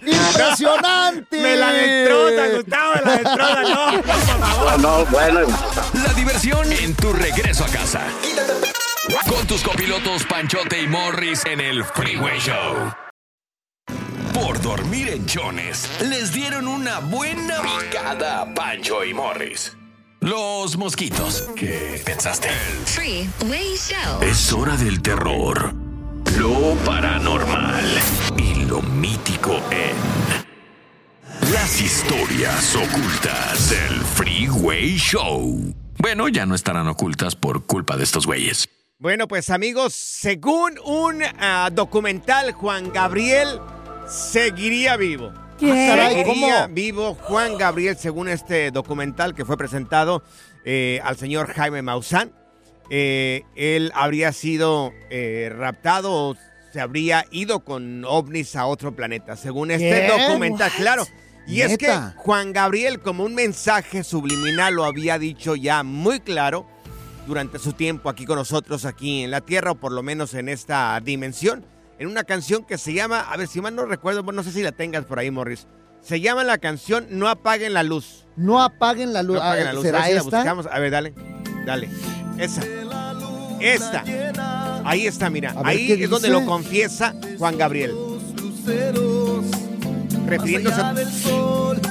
¡Impresionante! 0.06 1.40
Me 1.40 1.56
la 1.56 1.72
destroza, 1.72 2.48
Gustavo, 2.56 2.92
me 2.94 3.02
la 3.04 3.16
destroza, 3.16 3.62
no, 3.62 4.02
por 4.02 4.16
favor. 4.16 4.80
No, 4.80 4.98
no, 4.98 5.06
bueno, 5.06 5.40
La 6.04 6.12
diversión 6.14 6.72
en 6.72 6.94
tu 6.94 7.12
regreso 7.12 7.64
a 7.64 7.68
casa. 7.68 8.02
Con 9.28 9.46
tus 9.46 9.62
copilotos 9.62 10.24
Panchote 10.24 10.82
y 10.82 10.86
Morris 10.86 11.44
en 11.46 11.60
el 11.60 11.84
Freeway 11.84 12.38
Show. 12.38 12.92
Por 14.34 14.60
dormir 14.60 15.08
en 15.08 15.26
chones, 15.26 15.88
les 16.02 16.32
dieron 16.32 16.68
una 16.68 17.00
buena 17.00 17.60
picada 17.62 18.42
a 18.42 18.54
Pancho 18.54 19.04
y 19.04 19.14
Morris. 19.14 19.76
Los 20.20 20.76
mosquitos. 20.76 21.48
¿Qué 21.56 22.00
pensaste? 22.04 22.48
Freeway 22.84 23.76
Show. 23.76 24.22
Es 24.22 24.52
hora 24.52 24.76
del 24.76 25.00
terror, 25.00 25.72
lo 26.38 26.74
paranormal 26.84 27.84
y 28.36 28.64
lo 28.66 28.80
mítico 28.80 29.60
en 29.72 29.96
las 31.52 31.80
historias 31.80 32.76
ocultas 32.76 33.70
del 33.70 34.00
Freeway 34.00 34.96
Show. 34.96 35.74
Bueno, 35.98 36.28
ya 36.28 36.46
no 36.46 36.54
estarán 36.54 36.86
ocultas 36.86 37.34
por 37.34 37.66
culpa 37.66 37.96
de 37.96 38.04
estos 38.04 38.26
güeyes. 38.26 38.68
Bueno, 39.00 39.26
pues 39.26 39.50
amigos, 39.50 39.94
según 39.94 40.78
un 40.84 41.22
ah, 41.40 41.70
documental, 41.72 42.52
Juan 42.52 42.92
Gabriel 42.92 43.60
seguiría 44.06 44.96
vivo. 44.96 45.32
¿Qué? 45.58 45.72
Ah, 45.72 45.96
caray, 45.96 46.14
Seguiría 46.22 46.62
¿cómo? 46.62 46.74
vivo 46.74 47.14
Juan 47.14 47.58
Gabriel, 47.58 47.96
según 47.96 48.28
este 48.28 48.70
documental 48.70 49.34
que 49.34 49.44
fue 49.44 49.56
presentado 49.56 50.22
eh, 50.64 51.00
al 51.02 51.16
señor 51.16 51.52
Jaime 51.52 51.82
Maussan. 51.82 52.32
Eh, 52.90 53.42
él 53.54 53.92
habría 53.94 54.32
sido 54.32 54.92
eh, 55.10 55.50
raptado 55.54 56.12
o 56.12 56.36
se 56.72 56.80
habría 56.80 57.24
ido 57.30 57.60
con 57.60 58.04
ovnis 58.04 58.56
a 58.56 58.66
otro 58.66 58.94
planeta, 58.94 59.36
según 59.36 59.70
este 59.70 60.06
¿Qué? 60.06 60.08
documental, 60.26 60.70
What? 60.70 60.76
claro. 60.80 61.06
Y 61.46 61.62
es 61.62 61.78
que. 61.78 61.88
Juan 62.16 62.52
Gabriel, 62.52 63.00
como 63.00 63.24
un 63.24 63.34
mensaje 63.34 64.04
subliminal, 64.04 64.74
lo 64.74 64.84
había 64.84 65.18
dicho 65.18 65.56
ya 65.56 65.82
muy 65.82 66.20
claro 66.20 66.66
durante 67.26 67.58
su 67.58 67.72
tiempo 67.72 68.08
aquí 68.10 68.24
con 68.26 68.36
nosotros, 68.36 68.84
aquí 68.84 69.22
en 69.24 69.30
la 69.30 69.40
Tierra, 69.40 69.70
o 69.72 69.74
por 69.74 69.92
lo 69.92 70.02
menos 70.02 70.34
en 70.34 70.48
esta 70.50 70.98
dimensión, 71.02 71.64
en 71.98 72.08
una 72.08 72.24
canción 72.24 72.64
que 72.64 72.76
se 72.78 72.92
llama, 72.92 73.20
a 73.20 73.36
ver 73.38 73.48
si 73.48 73.60
mal 73.62 73.74
no 73.74 73.84
recuerdo, 73.86 74.22
no 74.22 74.42
sé 74.42 74.52
si 74.52 74.62
la 74.62 74.72
tengas 74.72 75.04
por 75.06 75.18
ahí, 75.18 75.30
Morris. 75.30 75.66
Se 76.00 76.20
llama 76.20 76.44
la 76.44 76.58
canción 76.58 77.06
No 77.10 77.28
apaguen 77.28 77.72
la 77.74 77.82
luz. 77.82 78.26
No 78.36 78.62
apaguen 78.62 79.12
la 79.12 79.22
luz. 79.22 79.36
No 79.36 79.42
apaguen 79.42 79.62
Ah, 79.62 79.64
la 79.68 79.72
luz. 79.72 79.82
¿Será 79.84 79.98
a 79.98 80.02
ver 80.02 80.08
si 80.10 80.14
la 80.14 80.20
esta? 80.20 80.36
buscamos. 80.38 80.66
A 80.70 80.78
ver, 80.78 80.90
dale. 80.90 81.14
Dale. 81.66 81.88
Esa. 82.38 82.62
Esta. 83.60 84.04
Ahí 84.84 85.06
está, 85.06 85.28
mira. 85.30 85.52
Ver, 85.52 85.66
Ahí 85.66 85.86
¿qué 85.86 86.04
es 86.04 86.10
donde 86.10 86.28
lo 86.28 86.44
confiesa 86.46 87.14
Juan 87.38 87.58
Gabriel. 87.58 87.94
Refiriéndose 90.26 90.80
a, 90.80 90.94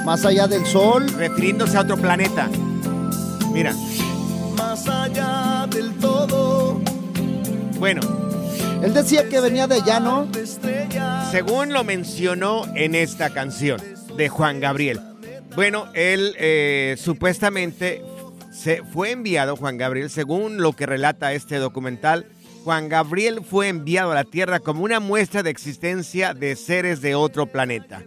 Más 0.04 0.24
allá 0.24 0.46
del 0.46 0.64
sol. 0.64 1.06
refiriéndose 1.16 1.76
a 1.76 1.80
otro 1.82 1.96
planeta. 1.96 2.48
Mira. 3.52 3.74
Más 4.56 4.88
allá 4.88 5.66
del 5.70 5.92
todo, 5.98 6.80
Bueno, 7.78 8.00
Él 8.82 8.92
decía 8.94 9.28
que 9.28 9.40
venía 9.40 9.66
de 9.66 9.76
allá, 9.76 10.00
¿no? 10.00 10.28
según 11.30 11.72
lo 11.72 11.84
mencionó 11.84 12.64
en 12.74 12.94
esta 12.94 13.30
canción 13.30 13.80
de 14.16 14.28
Juan 14.28 14.60
Gabriel. 14.60 15.00
Bueno, 15.54 15.86
él 15.94 16.34
eh, 16.38 16.96
supuestamente 16.98 18.02
se 18.50 18.82
fue 18.82 19.10
enviado, 19.10 19.56
Juan 19.56 19.76
Gabriel, 19.76 20.10
según 20.10 20.58
lo 20.58 20.72
que 20.72 20.86
relata 20.86 21.32
este 21.32 21.56
documental, 21.56 22.26
Juan 22.64 22.88
Gabriel 22.88 23.42
fue 23.44 23.68
enviado 23.68 24.12
a 24.12 24.14
la 24.14 24.24
Tierra 24.24 24.60
como 24.60 24.84
una 24.84 25.00
muestra 25.00 25.42
de 25.42 25.50
existencia 25.50 26.34
de 26.34 26.56
seres 26.56 27.00
de 27.00 27.14
otro 27.14 27.46
planeta. 27.46 28.02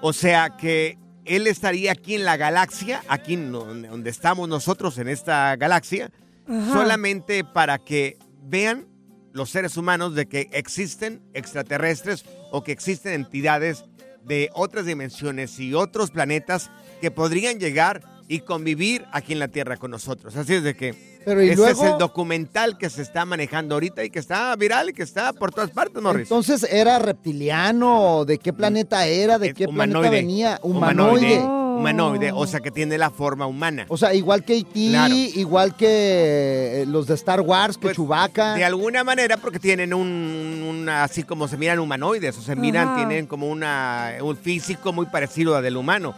O 0.00 0.12
sea 0.12 0.56
que 0.56 0.98
él 1.24 1.46
estaría 1.46 1.92
aquí 1.92 2.14
en 2.14 2.24
la 2.24 2.36
galaxia, 2.36 3.02
aquí 3.08 3.36
donde 3.36 3.88
donde 3.88 4.10
estamos 4.10 4.48
nosotros 4.48 4.98
en 4.98 5.08
esta 5.08 5.54
galaxia, 5.56 6.10
Ajá. 6.48 6.72
solamente 6.72 7.44
para 7.44 7.78
que 7.78 8.18
vean 8.42 8.88
los 9.32 9.50
seres 9.50 9.76
humanos 9.76 10.14
de 10.14 10.26
que 10.26 10.48
existen 10.52 11.22
extraterrestres 11.32 12.24
o 12.50 12.62
que 12.62 12.72
existen 12.72 13.12
entidades 13.12 13.84
de 14.24 14.50
otras 14.54 14.86
dimensiones 14.86 15.58
y 15.58 15.74
otros 15.74 16.10
planetas 16.10 16.70
que 17.00 17.10
podrían 17.10 17.58
llegar 17.58 18.02
y 18.32 18.40
convivir 18.40 19.04
aquí 19.12 19.32
en 19.34 19.38
la 19.40 19.48
Tierra 19.48 19.76
con 19.76 19.90
nosotros. 19.90 20.34
Así 20.36 20.54
es 20.54 20.62
de 20.62 20.74
que 20.74 20.94
Pero 21.24 21.42
¿y 21.42 21.48
ese 21.50 21.56
luego? 21.56 21.84
es 21.84 21.90
el 21.92 21.98
documental 21.98 22.78
que 22.78 22.88
se 22.88 23.02
está 23.02 23.26
manejando 23.26 23.74
ahorita 23.74 24.02
y 24.04 24.10
que 24.10 24.18
está 24.18 24.56
viral 24.56 24.88
y 24.88 24.92
que 24.94 25.02
está 25.02 25.32
por 25.34 25.52
todas 25.52 25.70
partes, 25.70 26.02
Morris. 26.02 26.22
Entonces, 26.22 26.62
¿era 26.70 26.98
reptiliano? 26.98 28.24
¿De 28.24 28.38
qué 28.38 28.52
planeta 28.52 29.06
era? 29.06 29.38
¿De 29.38 29.52
qué 29.52 29.68
planeta 29.68 30.08
venía? 30.08 30.58
Humanoide. 30.62 31.38
Humanoide. 31.40 31.62
Humanoide, 31.72 32.32
o 32.32 32.46
sea 32.46 32.60
que 32.60 32.70
tiene 32.70 32.96
la 32.98 33.10
forma 33.10 33.46
humana. 33.46 33.86
O 33.88 33.96
sea, 33.96 34.14
igual 34.14 34.44
que 34.44 34.56
E.T., 34.58 34.88
Claro. 34.90 35.14
igual 35.14 35.74
que 35.74 36.82
eh, 36.82 36.84
los 36.86 37.06
de 37.06 37.14
Star 37.14 37.40
Wars, 37.40 37.76
que 37.76 37.82
Pues, 37.82 37.96
Chewbacca. 37.96 38.54
De 38.54 38.64
alguna 38.64 39.02
manera, 39.04 39.36
porque 39.38 39.58
tienen 39.58 39.92
un, 39.94 40.86
así 40.88 41.22
como 41.22 41.48
se 41.48 41.56
miran 41.56 41.78
humanoides, 41.80 42.36
o 42.38 42.42
se 42.42 42.56
miran, 42.56 42.88
Ajá. 42.88 42.96
tienen 42.96 43.26
como 43.26 43.48
una, 43.48 44.12
un 44.22 44.36
físico 44.36 44.92
muy 44.92 45.06
parecido 45.06 45.56
al 45.56 45.62
del 45.64 45.76
humano. 45.76 46.14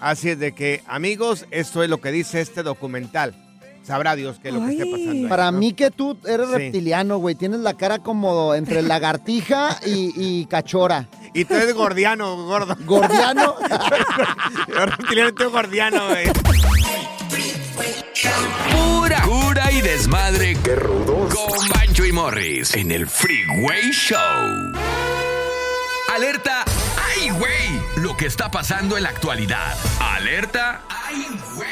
Así 0.00 0.30
es 0.30 0.38
de 0.38 0.52
que, 0.52 0.82
amigos, 0.86 1.46
esto 1.50 1.82
es 1.82 1.90
lo 1.90 2.00
que 2.00 2.10
dice 2.10 2.40
este 2.40 2.62
documental. 2.62 3.34
Sabrá 3.82 4.14
Dios 4.14 4.38
qué 4.42 4.48
es 4.48 4.54
lo 4.54 4.60
que 4.64 4.72
esté 4.72 4.84
pasando. 4.86 5.10
ahí, 5.12 5.26
Para 5.26 5.50
¿no? 5.50 5.58
mí 5.58 5.72
que 5.72 5.90
tú 5.90 6.16
eres 6.26 6.48
Sí. 6.48 6.54
reptiliano, 6.54 7.18
güey. 7.18 7.34
Tienes 7.34 7.60
la 7.60 7.74
cara 7.74 7.98
como 7.98 8.54
entre 8.54 8.82
lagartija 8.82 9.78
y, 9.86 10.12
y 10.16 10.46
cachora. 10.46 11.08
Y 11.34 11.44
tú 11.44 11.54
eres 11.54 11.74
gordiano, 11.74 12.44
gordo. 12.46 12.76
Gordiano. 12.84 13.54
Yo 14.68 14.86
reptiliano, 14.86 15.34
tú 15.34 15.50
gordiano, 15.50 16.08
güey. 16.08 16.26
Pura 18.70 19.22
cura 19.22 19.72
y 19.72 19.80
desmadre. 19.80 20.56
¡Qué 20.62 20.76
rudos! 20.76 21.34
Con 21.34 21.68
Bancho 21.70 22.04
y 22.04 22.12
Morris 22.12 22.74
en 22.74 22.90
el 22.92 23.06
Freeway 23.08 23.90
Show. 23.92 24.18
Alerta. 26.14 26.64
¡Ay, 27.20 27.28
güey! 27.30 28.02
Lo 28.02 28.16
que 28.16 28.24
está 28.24 28.50
pasando 28.50 28.96
en 28.96 29.02
la 29.02 29.10
actualidad. 29.10 29.76
Alerta. 30.00 30.80
¡Ay, 30.88 31.26
güey! 31.54 31.68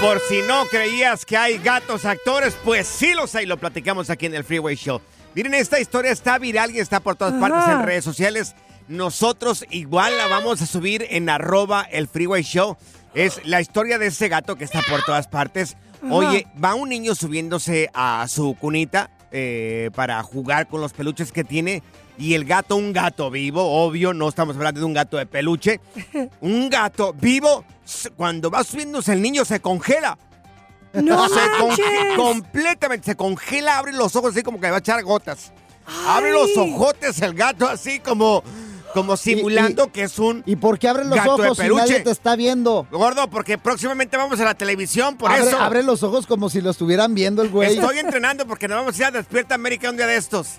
Por 0.00 0.20
si 0.20 0.40
no 0.42 0.66
creías 0.66 1.24
que 1.24 1.36
hay 1.36 1.58
gatos 1.58 2.04
actores, 2.04 2.56
pues 2.64 2.86
sí 2.86 3.12
los 3.14 3.34
hay, 3.34 3.44
lo 3.44 3.56
platicamos 3.56 4.08
aquí 4.08 4.26
en 4.26 4.36
el 4.36 4.44
Freeway 4.44 4.76
Show. 4.76 5.00
Miren, 5.34 5.54
esta 5.54 5.80
historia 5.80 6.12
está 6.12 6.38
viral 6.38 6.70
y 6.70 6.78
está 6.78 7.00
por 7.00 7.16
todas 7.16 7.34
Ajá. 7.34 7.40
partes 7.40 7.74
en 7.74 7.82
redes 7.82 8.04
sociales. 8.04 8.54
Nosotros 8.86 9.64
igual 9.70 10.16
la 10.16 10.28
vamos 10.28 10.62
a 10.62 10.66
subir 10.66 11.04
en 11.10 11.28
arroba 11.28 11.82
el 11.82 12.06
Freeway 12.06 12.44
Show. 12.44 12.76
Es 13.14 13.44
la 13.44 13.60
historia 13.60 13.98
de 13.98 14.06
ese 14.06 14.28
gato 14.28 14.54
que 14.54 14.62
está 14.64 14.80
por 14.88 15.02
todas 15.02 15.26
partes. 15.26 15.76
Oye, 16.08 16.46
va 16.62 16.74
un 16.74 16.88
niño 16.88 17.16
subiéndose 17.16 17.90
a 17.94 18.24
su 18.28 18.54
cunita 18.54 19.10
eh, 19.32 19.90
para 19.94 20.22
jugar 20.22 20.68
con 20.68 20.80
los 20.80 20.92
peluches 20.92 21.32
que 21.32 21.44
tiene. 21.44 21.82
Y 22.18 22.34
el 22.34 22.44
gato, 22.44 22.74
un 22.76 22.92
gato 22.92 23.30
vivo, 23.30 23.62
obvio, 23.84 24.12
no 24.12 24.28
estamos 24.28 24.56
hablando 24.56 24.80
de 24.80 24.86
un 24.86 24.94
gato 24.94 25.16
de 25.18 25.26
peluche. 25.26 25.80
Un 26.40 26.68
gato 26.68 27.12
vivo, 27.12 27.64
cuando 28.16 28.50
va 28.50 28.64
subiéndose 28.64 29.12
el 29.12 29.22
niño 29.22 29.44
se 29.44 29.60
congela. 29.60 30.18
¡No 30.94 31.28
se 31.28 31.40
con- 31.58 31.68
manches! 31.68 32.16
completamente 32.16 33.04
se 33.06 33.16
congela, 33.16 33.78
abre 33.78 33.92
los 33.92 34.16
ojos 34.16 34.32
así 34.32 34.42
como 34.42 34.58
que 34.60 34.68
va 34.70 34.76
a 34.76 34.80
echar 34.80 35.02
gotas. 35.04 35.52
Abre 36.06 36.32
los 36.32 36.56
ojotes 36.56 37.22
el 37.22 37.34
gato 37.34 37.68
así 37.68 38.00
como, 38.00 38.42
como 38.94 39.16
simulando 39.16 39.92
que 39.92 40.02
es 40.02 40.18
un 40.18 40.42
¿Y 40.46 40.56
por 40.56 40.78
qué 40.78 40.88
abre 40.88 41.04
los 41.04 41.16
Gato 41.16 41.36
de 41.36 41.44
ojos 41.48 41.58
si 41.58 41.68
nadie 41.68 42.00
te 42.00 42.10
está 42.10 42.36
viendo? 42.36 42.86
gordo, 42.90 43.28
porque 43.30 43.58
próximamente 43.58 44.16
vamos 44.16 44.40
a 44.40 44.44
la 44.44 44.54
televisión, 44.54 45.16
por 45.16 45.30
abre, 45.30 45.44
eso. 45.48 45.58
abre 45.58 45.82
los 45.82 46.02
ojos 46.02 46.26
como 46.26 46.48
si 46.50 46.60
lo 46.60 46.70
estuvieran 46.70 47.14
viendo 47.14 47.42
el 47.42 47.48
güey. 47.50 47.74
Estoy 47.74 47.98
entrenando 47.98 48.46
porque 48.46 48.66
nos 48.68 48.78
vamos 48.78 48.94
a 48.94 48.98
ir 48.98 49.04
a 49.04 49.10
Despierta 49.10 49.54
América 49.54 49.90
un 49.90 49.96
día 49.96 50.06
de 50.06 50.16
estos. 50.16 50.48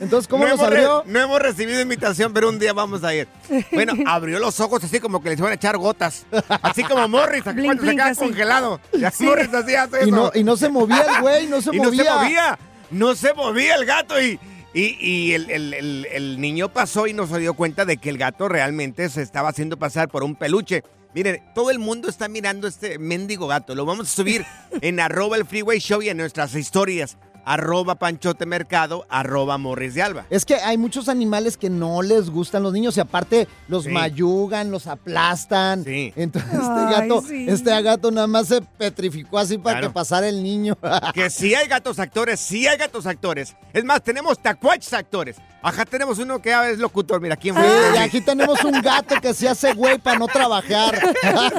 Entonces, 0.00 0.28
¿cómo 0.28 0.46
no 0.46 0.56
re- 0.56 0.64
abrió? 0.64 1.02
no 1.06 1.18
hemos 1.20 1.40
recibido 1.40 1.80
invitación, 1.80 2.32
pero 2.32 2.48
un 2.48 2.58
día 2.58 2.72
vamos 2.72 3.02
a 3.02 3.14
ir. 3.14 3.26
Bueno, 3.72 3.94
abrió 4.06 4.38
los 4.38 4.58
ojos 4.60 4.82
así 4.84 5.00
como 5.00 5.20
que 5.22 5.30
les 5.30 5.40
van 5.40 5.50
a 5.50 5.54
echar 5.54 5.76
gotas. 5.76 6.24
Así 6.62 6.84
como 6.84 7.08
Morris, 7.08 7.46
aquí 7.46 7.64
cuando 7.64 7.84
se 7.84 7.90
queda 7.92 8.06
así. 8.06 8.20
congelado. 8.20 8.80
Ya 8.92 9.12
Morris 9.20 9.52
así 9.52 9.74
hace 9.74 9.98
Y 10.04 10.08
eso. 10.08 10.10
no, 10.16 10.30
y 10.34 10.44
no 10.44 10.56
se 10.56 10.68
movía 10.68 11.04
el 11.16 11.20
güey, 11.22 11.46
no 11.48 11.60
se 11.60 11.70
y 11.74 11.78
no 11.78 11.84
movía. 11.84 12.04
se 12.04 12.10
movía. 12.10 12.58
No 12.90 13.14
se 13.14 13.34
movía 13.34 13.74
el 13.74 13.84
gato 13.84 14.20
y, 14.22 14.38
y, 14.78 14.96
y 15.00 15.32
el, 15.34 15.50
el- 15.50 15.74
el- 15.74 16.06
el 16.10 16.40
niño 16.40 16.68
pasó 16.72 17.06
y 17.06 17.12
no 17.12 17.26
se 17.26 17.38
dio 17.38 17.54
cuenta 17.54 17.84
de 17.84 17.96
que 17.96 18.10
el 18.10 18.18
gato 18.18 18.48
realmente 18.48 19.08
se 19.08 19.22
estaba 19.22 19.48
haciendo 19.48 19.78
pasar 19.78 20.08
por 20.08 20.22
un 20.24 20.34
peluche. 20.36 20.82
Miren, 21.14 21.42
todo 21.54 21.70
el 21.70 21.78
mundo 21.78 22.08
está 22.08 22.28
mirando 22.28 22.68
este 22.68 22.98
mendigo 22.98 23.46
gato. 23.46 23.74
Lo 23.74 23.84
vamos 23.86 24.10
a 24.12 24.14
subir 24.14 24.44
en 24.80 25.00
arroba 25.00 25.36
el 25.36 25.46
freeway 25.46 25.78
show 25.80 26.02
y 26.02 26.10
en 26.10 26.18
nuestras 26.18 26.54
historias. 26.54 27.16
Arroba 27.52 27.94
panchotemercado, 27.94 29.06
arroba 29.08 29.56
morris 29.58 29.94
de 29.94 30.02
alba. 30.02 30.26
Es 30.28 30.44
que 30.44 30.56
hay 30.56 30.76
muchos 30.76 31.08
animales 31.08 31.56
que 31.56 31.70
no 31.70 32.02
les 32.02 32.28
gustan 32.30 32.62
los 32.62 32.72
niños 32.72 32.96
y 32.96 33.00
aparte 33.00 33.48
los 33.68 33.84
Sí. 33.84 33.90
mayugan, 33.90 34.70
los 34.70 34.86
aplastan. 34.86 35.84
Sí. 35.84 36.12
Entonces 36.16 36.52
este 36.52 36.64
Ay, 36.70 36.92
gato, 36.94 37.22
sí. 37.26 37.46
este 37.48 37.82
gato 37.82 38.10
nada 38.10 38.26
más 38.26 38.48
se 38.48 38.60
petrificó 38.60 39.38
así 39.38 39.56
para 39.56 39.78
Claro. 39.78 39.88
que 39.88 39.94
pasara 39.94 40.28
el 40.28 40.42
niño. 40.42 40.76
Que 41.14 41.30
sí 41.30 41.54
hay 41.54 41.66
gatos 41.68 41.98
actores, 41.98 42.38
sí 42.40 42.66
hay 42.66 42.76
gatos 42.76 43.06
actores. 43.06 43.56
Es 43.72 43.84
más, 43.84 44.02
tenemos 44.02 44.38
tacuaches 44.40 44.92
actores. 44.92 45.36
Ajá, 45.62 45.84
tenemos 45.84 46.18
uno 46.18 46.40
que 46.40 46.52
es 46.70 46.78
locutor. 46.78 47.20
Mira, 47.20 47.36
¿quién 47.36 47.54
fue? 47.54 47.64
Sí, 47.64 47.94
y 47.94 47.98
aquí 47.98 48.20
tenemos 48.20 48.62
un 48.62 48.80
gato 48.80 49.16
que 49.20 49.34
se 49.34 49.48
hace 49.48 49.72
güey 49.72 49.98
para 49.98 50.18
no 50.18 50.26
trabajar. 50.28 50.98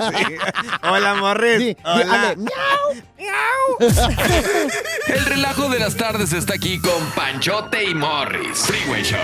Sí. 0.09 0.35
Hola, 0.89 1.15
Morris. 1.15 1.57
Sí, 1.59 1.77
Hola. 1.83 2.05
dale, 2.05 2.35
miau. 2.37 3.91
El 5.07 5.25
relajo 5.39 5.69
de 5.69 5.79
las 5.79 5.95
tardes 5.95 6.33
está 6.33 6.55
aquí 6.55 6.79
con 6.79 7.01
Panchote 7.15 7.85
y 7.89 7.95
Morris. 7.95 8.57
Freeway 8.57 9.03
Show. 9.03 9.19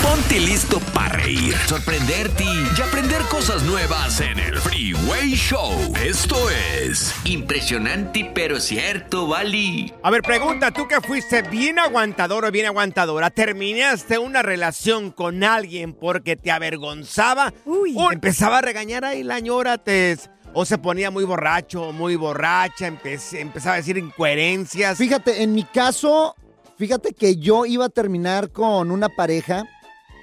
Ponte 0.00 0.38
listo 0.38 0.78
para 0.94 1.16
reír, 1.16 1.56
sorprenderte 1.66 2.44
y 2.44 2.80
aprender 2.80 3.20
cosas 3.22 3.64
nuevas 3.64 4.20
en 4.20 4.38
el 4.38 4.56
Freeway 4.60 5.32
Show. 5.34 5.92
Esto 6.04 6.36
es 6.50 7.12
impresionante 7.24 8.30
pero 8.32 8.60
cierto, 8.60 9.26
Bali. 9.26 9.92
A 10.04 10.10
ver, 10.12 10.22
pregunta, 10.22 10.70
tú 10.70 10.86
que 10.86 11.00
fuiste 11.00 11.42
bien 11.42 11.80
aguantador 11.80 12.44
o 12.44 12.52
bien 12.52 12.66
aguantadora, 12.66 13.30
¿terminaste 13.30 14.18
una 14.18 14.42
relación 14.42 15.10
con 15.10 15.42
alguien 15.42 15.94
porque 15.94 16.36
te 16.36 16.52
avergonzaba? 16.52 17.52
Uy. 17.64 17.92
¿O 17.96 18.12
empezaba 18.12 18.58
a 18.58 18.62
regañar 18.62 19.04
ahí 19.04 19.24
la 19.24 19.40
ñora? 19.40 19.78
Te, 19.78 20.16
¿O 20.54 20.64
se 20.64 20.78
ponía 20.78 21.10
muy 21.10 21.24
borracho, 21.24 21.92
muy 21.92 22.16
borracha? 22.16 22.86
empe- 22.88 23.40
empezaba 23.40 23.74
a 23.74 23.78
decir 23.78 23.98
incoherencias. 23.98 24.96
Fíjate, 24.98 25.42
en 25.42 25.52
mi 25.52 25.64
caso, 25.64 26.34
fíjate 26.78 27.12
que 27.12 27.36
yo 27.36 27.66
iba 27.66 27.86
a 27.86 27.88
terminar 27.88 28.50
con 28.50 28.90
una 28.90 29.08
pareja 29.08 29.64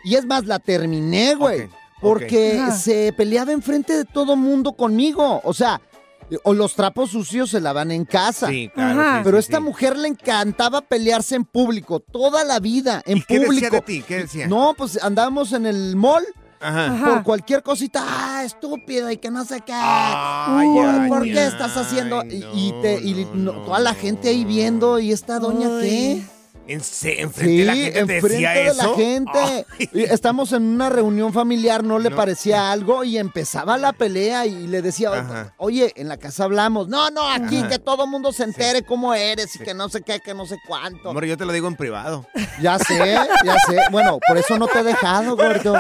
y 0.04 0.16
es 0.16 0.26
más, 0.26 0.46
la 0.46 0.60
terminé, 0.60 1.36
güey. 1.36 1.70
Porque 2.00 2.60
se 2.76 3.14
peleaba 3.16 3.52
enfrente 3.52 3.96
de 3.96 4.06
todo 4.06 4.36
mundo 4.36 4.74
conmigo. 4.74 5.40
O 5.44 5.54
sea, 5.54 5.80
o 6.44 6.54
los 6.54 6.74
trapos 6.76 7.12
sucios 7.12 7.52
se 7.52 7.60
lavan 7.62 7.92
en 7.92 8.06
casa. 8.06 8.48
Sí, 8.48 8.72
claro. 8.74 9.04
Sí, 9.18 9.22
Pero 9.24 9.38
sí, 9.38 9.40
esta 9.42 9.58
sí. 9.58 9.64
mujer 9.64 9.98
le 9.98 10.08
encantaba 10.08 10.82
pelearse 10.82 11.36
en 11.36 11.46
público, 11.46 12.00
toda 12.00 12.44
la 12.44 12.60
vida, 12.60 13.04
en 13.06 13.18
¿Y 13.18 13.22
qué 13.22 13.42
público. 13.42 13.54
decía 13.66 13.70
de 13.70 13.82
ti? 13.82 14.02
¿Qué 14.08 14.18
decía? 14.20 14.48
No, 14.48 14.74
pues 14.76 14.98
andábamos 15.04 15.54
en 15.54 15.68
el 15.68 15.96
mall 15.96 16.24
Ajá. 16.62 17.06
Por 17.06 17.24
cualquier 17.24 17.64
cosita, 17.64 18.04
ah, 18.06 18.44
estúpido, 18.44 19.10
y 19.10 19.18
que 19.18 19.32
no 19.32 19.44
sé 19.46 19.62
qué. 19.62 19.74
Ay, 19.74 20.68
Uy, 20.68 20.80
ay, 20.80 21.10
¿Por 21.10 21.24
qué 21.24 21.40
ay, 21.40 21.48
estás 21.48 21.76
haciendo? 21.76 22.24
Y, 22.26 22.46
y 22.54 22.72
no, 22.72 22.82
te, 22.82 23.02
y 23.02 23.28
no, 23.34 23.52
toda 23.64 23.80
la 23.80 23.94
gente 23.94 24.30
ahí 24.30 24.46
viendo, 24.46 25.00
¿y 25.00 25.12
esta 25.12 25.40
doña 25.40 25.68
Ay. 25.68 25.82
qué? 25.82 26.41
¿En, 26.68 26.82
se- 26.82 27.22
enfrente 27.22 27.52
Sí, 27.54 27.58
de 27.60 27.66
la 27.66 27.74
gente 27.76 27.92
te 27.92 28.00
enfrente 28.00 28.28
decía 28.30 28.52
de 28.52 28.68
eso? 28.68 28.90
la 28.92 28.96
gente. 28.96 29.32
Ay. 29.80 29.90
Estamos 29.94 30.54
en 30.54 30.64
una 30.64 30.90
reunión 30.90 31.34
familiar, 31.34 31.84
no 31.84 32.00
le 32.00 32.10
No. 32.12 32.16
parecía 32.16 32.72
algo 32.72 33.04
y 33.04 33.18
empezaba 33.18 33.78
la 33.78 33.92
pelea 33.94 34.46
y 34.46 34.68
le 34.68 34.82
decía, 34.82 35.12
Ajá. 35.12 35.54
oye, 35.58 35.92
en 35.96 36.08
la 36.08 36.18
casa 36.18 36.44
hablamos. 36.46 36.88
No, 36.88 37.10
no, 37.10 37.28
aquí 37.30 37.58
Ajá. 37.60 37.70
que 37.70 37.80
todo 37.80 38.08
mundo 38.08 38.32
se 38.32 38.44
entere 38.44 38.84
cómo 38.84 39.14
eres 39.14 39.56
y 39.56 39.60
que 39.60 39.74
no 39.74 39.90
sé 39.90 40.02
qué, 40.02 40.20
que 40.20 40.34
no 40.34 40.46
sé 40.46 40.58
cuánto. 40.68 41.10
Amor, 41.10 41.26
yo 41.26 41.36
te 41.36 41.46
lo 41.46 41.52
digo 41.52 41.68
en 41.68 41.76
privado. 41.76 42.26
Ya 42.62 42.78
sé, 42.80 42.98
ya 43.44 43.56
sé. 43.68 43.78
Bueno, 43.92 44.20
por 44.28 44.38
eso 44.38 44.58
no 44.58 44.68
te 44.68 44.80
he 44.80 44.84
dejado, 44.84 45.36
gordo. 45.36 45.76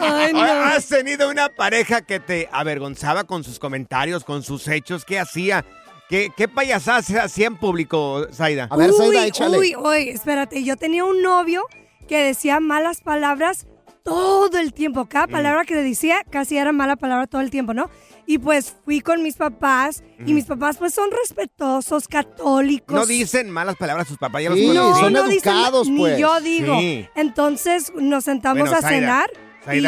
Ay, 0.00 0.32
no. 0.32 0.40
Oye, 0.42 0.50
¿Has 0.50 0.86
tenido 0.86 1.28
una 1.28 1.48
pareja 1.48 2.02
que 2.02 2.20
te 2.20 2.48
avergonzaba 2.52 3.24
con 3.24 3.44
sus 3.44 3.58
comentarios, 3.58 4.24
con 4.24 4.42
sus 4.42 4.66
hechos? 4.68 5.04
¿Qué 5.04 5.18
hacía? 5.20 5.64
¿Qué, 6.12 6.30
qué 6.36 6.46
payasadas 6.46 7.08
hacía 7.10 7.46
en 7.46 7.56
público, 7.56 8.26
Zaida? 8.34 8.68
A 8.70 8.76
ver, 8.76 8.90
uy, 8.90 8.96
Zaida, 8.98 9.26
échale. 9.26 9.58
uy, 9.58 9.74
uy, 9.74 10.10
espérate, 10.10 10.62
yo 10.62 10.76
tenía 10.76 11.06
un 11.06 11.22
novio 11.22 11.64
que 12.06 12.22
decía 12.22 12.60
malas 12.60 13.00
palabras 13.00 13.66
todo 14.02 14.58
el 14.58 14.74
tiempo. 14.74 15.04
Mm. 15.04 15.08
Cada 15.08 15.26
palabra 15.26 15.64
que 15.64 15.74
le 15.74 15.82
decía 15.82 16.22
casi 16.28 16.58
era 16.58 16.70
mala 16.70 16.96
palabra 16.96 17.26
todo 17.26 17.40
el 17.40 17.48
tiempo, 17.48 17.72
¿no? 17.72 17.88
Y 18.26 18.36
pues 18.36 18.76
fui 18.84 19.00
con 19.00 19.22
mis 19.22 19.36
papás 19.36 20.04
y 20.26 20.34
mis 20.34 20.44
papás 20.44 20.76
pues 20.76 20.92
son 20.92 21.08
respetuosos, 21.10 22.08
católicos. 22.08 22.92
Mm. 22.94 22.94
No 22.94 23.06
dicen 23.06 23.48
malas 23.50 23.76
palabras 23.76 24.06
a 24.06 24.08
sus 24.10 24.18
papás, 24.18 24.42
ya 24.42 24.50
los 24.50 24.58
Sí. 24.58 24.66
No, 24.68 24.94
son 24.94 25.14
no 25.14 25.22
dicen- 25.30 25.50
educados, 25.54 25.88
ni 25.88 25.98
pues. 25.98 26.18
yo 26.18 26.40
digo. 26.42 26.78
Sí. 26.78 27.08
Entonces 27.14 27.90
nos 27.96 28.24
sentamos 28.24 28.68
Bueno, 28.68 28.76
a 28.76 28.86
cenar 28.86 29.30